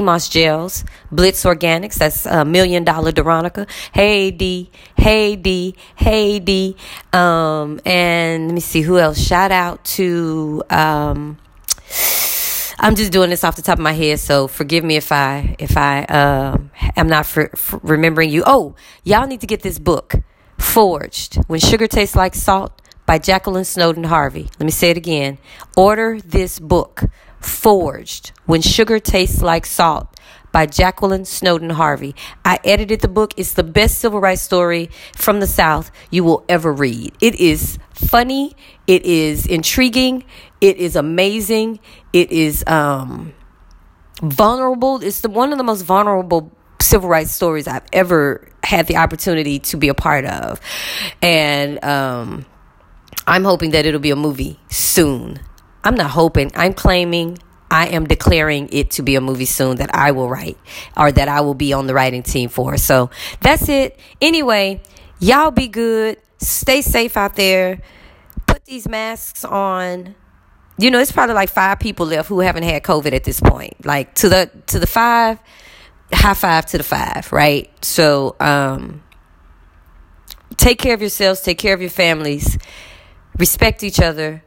moss 0.02 0.28
gels, 0.28 0.84
Blitz 1.10 1.44
Organics, 1.44 1.94
that's 1.94 2.26
a 2.26 2.44
million 2.44 2.84
dollar 2.84 3.12
Deronica. 3.12 3.68
Hey 3.92 4.30
D, 4.30 4.70
hey 4.96 5.36
D, 5.36 5.74
hey 5.96 6.38
D. 6.38 6.76
Um, 7.12 7.80
and 7.84 8.46
let 8.48 8.54
me 8.54 8.60
see 8.60 8.82
who 8.82 8.98
else. 8.98 9.18
Shout 9.18 9.52
out 9.52 9.84
to 9.96 10.62
um 10.70 11.38
I'm 12.78 12.94
just 12.94 13.10
doing 13.10 13.30
this 13.30 13.42
off 13.42 13.56
the 13.56 13.62
top 13.62 13.78
of 13.78 13.82
my 13.82 13.92
head, 13.92 14.20
so 14.20 14.48
forgive 14.48 14.84
me 14.84 14.96
if 14.96 15.10
I 15.10 15.56
if 15.58 15.76
I 15.76 16.04
uh, 16.04 16.58
am 16.96 17.08
not 17.08 17.26
for, 17.26 17.48
for 17.56 17.80
remembering 17.82 18.30
you. 18.30 18.42
Oh, 18.46 18.74
y'all 19.02 19.26
need 19.26 19.40
to 19.40 19.46
get 19.46 19.62
this 19.62 19.78
book, 19.78 20.16
Forged: 20.58 21.36
When 21.46 21.58
Sugar 21.58 21.86
Tastes 21.86 22.14
Like 22.14 22.34
Salt 22.34 22.82
by 23.06 23.18
Jacqueline 23.18 23.64
Snowden 23.64 24.04
Harvey. 24.04 24.50
Let 24.58 24.66
me 24.66 24.70
say 24.70 24.90
it 24.90 24.96
again. 24.96 25.38
Order 25.76 26.20
this 26.20 26.58
book. 26.58 27.04
Forged 27.40 28.32
When 28.46 28.62
Sugar 28.62 28.98
Tastes 28.98 29.42
Like 29.42 29.66
Salt 29.66 30.08
by 30.52 30.64
Jacqueline 30.64 31.26
Snowden 31.26 31.70
Harvey. 31.70 32.14
I 32.44 32.58
edited 32.64 33.00
the 33.00 33.08
book. 33.08 33.34
It's 33.36 33.52
the 33.52 33.62
best 33.62 33.98
civil 33.98 34.20
rights 34.20 34.40
story 34.40 34.88
from 35.14 35.40
the 35.40 35.46
South 35.46 35.90
you 36.10 36.24
will 36.24 36.44
ever 36.48 36.72
read. 36.72 37.14
It 37.20 37.34
is 37.34 37.78
funny, 37.92 38.56
it 38.86 39.04
is 39.04 39.46
intriguing, 39.46 40.24
it 40.60 40.78
is 40.78 40.96
amazing, 40.96 41.80
it 42.12 42.32
is 42.32 42.64
um, 42.66 43.34
vulnerable. 44.22 45.02
It's 45.02 45.20
the, 45.20 45.28
one 45.28 45.52
of 45.52 45.58
the 45.58 45.64
most 45.64 45.82
vulnerable 45.82 46.50
civil 46.80 47.08
rights 47.08 47.32
stories 47.32 47.68
I've 47.68 47.84
ever 47.92 48.48
had 48.62 48.86
the 48.86 48.96
opportunity 48.96 49.58
to 49.58 49.76
be 49.76 49.88
a 49.88 49.94
part 49.94 50.24
of. 50.24 50.60
And 51.20 51.84
um, 51.84 52.46
I'm 53.26 53.44
hoping 53.44 53.72
that 53.72 53.86
it'll 53.86 54.00
be 54.00 54.10
a 54.10 54.16
movie 54.16 54.58
soon. 54.70 55.40
I'm 55.86 55.94
not 55.94 56.10
hoping, 56.10 56.50
I'm 56.56 56.74
claiming, 56.74 57.38
I 57.70 57.86
am 57.86 58.08
declaring 58.08 58.68
it 58.72 58.90
to 58.92 59.04
be 59.04 59.14
a 59.14 59.20
movie 59.20 59.44
soon 59.44 59.76
that 59.76 59.94
I 59.94 60.10
will 60.10 60.28
write 60.28 60.58
or 60.96 61.12
that 61.12 61.28
I 61.28 61.42
will 61.42 61.54
be 61.54 61.72
on 61.72 61.86
the 61.86 61.94
writing 61.94 62.24
team 62.24 62.48
for. 62.48 62.76
So 62.76 63.08
that's 63.40 63.68
it. 63.68 63.96
Anyway, 64.20 64.82
y'all 65.20 65.52
be 65.52 65.68
good. 65.68 66.18
Stay 66.38 66.82
safe 66.82 67.16
out 67.16 67.36
there. 67.36 67.82
Put 68.48 68.64
these 68.64 68.88
masks 68.88 69.44
on. 69.44 70.16
You 70.76 70.90
know, 70.90 70.98
it's 70.98 71.12
probably 71.12 71.36
like 71.36 71.50
five 71.50 71.78
people 71.78 72.06
left 72.06 72.30
who 72.30 72.40
haven't 72.40 72.64
had 72.64 72.82
COVID 72.82 73.12
at 73.12 73.22
this 73.22 73.38
point. 73.38 73.86
Like 73.86 74.12
to 74.16 74.28
the 74.28 74.50
to 74.66 74.80
the 74.80 74.88
five, 74.88 75.38
high 76.12 76.34
five 76.34 76.66
to 76.66 76.78
the 76.78 76.84
five, 76.84 77.30
right? 77.30 77.70
So 77.84 78.34
um 78.40 79.04
take 80.56 80.80
care 80.80 80.94
of 80.94 81.00
yourselves, 81.00 81.42
take 81.42 81.58
care 81.58 81.74
of 81.74 81.80
your 81.80 81.90
families, 81.90 82.58
respect 83.38 83.84
each 83.84 84.00
other 84.00 84.42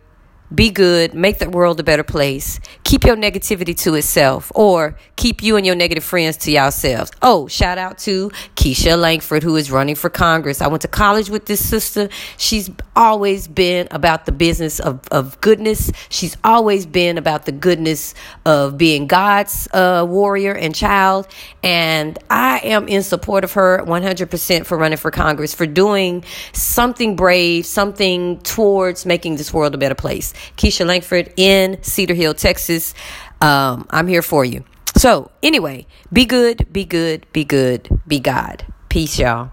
be 0.53 0.71
good, 0.71 1.13
make 1.13 1.37
the 1.37 1.49
world 1.49 1.79
a 1.79 1.83
better 1.83 2.03
place, 2.03 2.59
keep 2.83 3.03
your 3.03 3.15
negativity 3.15 3.77
to 3.77 3.93
itself, 3.93 4.51
or 4.55 4.97
keep 5.15 5.43
you 5.43 5.57
and 5.57 5.65
your 5.65 5.75
negative 5.75 6.03
friends 6.03 6.37
to 6.37 6.51
yourselves. 6.51 7.11
Oh, 7.21 7.47
shout 7.47 7.77
out 7.77 7.99
to 7.99 8.29
Keisha 8.55 8.99
Langford, 8.99 9.43
who 9.43 9.55
is 9.55 9.69
running 9.69 9.95
for 9.95 10.09
Congress. 10.09 10.61
I 10.61 10.67
went 10.67 10.81
to 10.81 10.87
college 10.87 11.29
with 11.29 11.45
this 11.45 11.65
sister. 11.65 12.09
She's 12.37 12.71
always 12.95 13.47
been 13.47 13.87
about 13.91 14.25
the 14.25 14.31
business 14.31 14.79
of, 14.79 15.07
of 15.11 15.39
goodness. 15.41 15.91
She's 16.09 16.35
always 16.43 16.85
been 16.85 17.17
about 17.17 17.45
the 17.45 17.51
goodness 17.51 18.15
of 18.45 18.77
being 18.77 19.05
God's 19.05 19.67
uh, 19.71 20.05
warrior 20.07 20.53
and 20.53 20.73
child. 20.73 21.27
And 21.61 22.17
I 22.29 22.59
am 22.63 22.87
in 22.87 23.03
support 23.03 23.43
of 23.43 23.53
her 23.53 23.83
100% 23.85 24.65
for 24.65 24.77
running 24.77 24.97
for 24.97 25.11
Congress, 25.11 25.53
for 25.53 25.67
doing 25.67 26.23
something 26.53 27.15
brave, 27.15 27.65
something 27.65 28.39
towards 28.39 29.05
making 29.05 29.35
this 29.35 29.53
world 29.53 29.75
a 29.75 29.77
better 29.77 29.95
place. 29.95 30.33
Keisha 30.57 30.85
Langford 30.85 31.33
in 31.37 31.81
Cedar 31.83 32.13
Hill, 32.13 32.33
Texas. 32.33 32.93
Um, 33.41 33.87
I'm 33.89 34.07
here 34.07 34.21
for 34.21 34.43
you. 34.45 34.63
So, 34.95 35.31
anyway, 35.41 35.87
be 36.11 36.25
good, 36.25 36.71
be 36.73 36.83
good, 36.83 37.25
be 37.31 37.45
good, 37.45 37.89
be 38.07 38.19
God. 38.19 38.65
Peace, 38.89 39.19
y'all. 39.19 39.51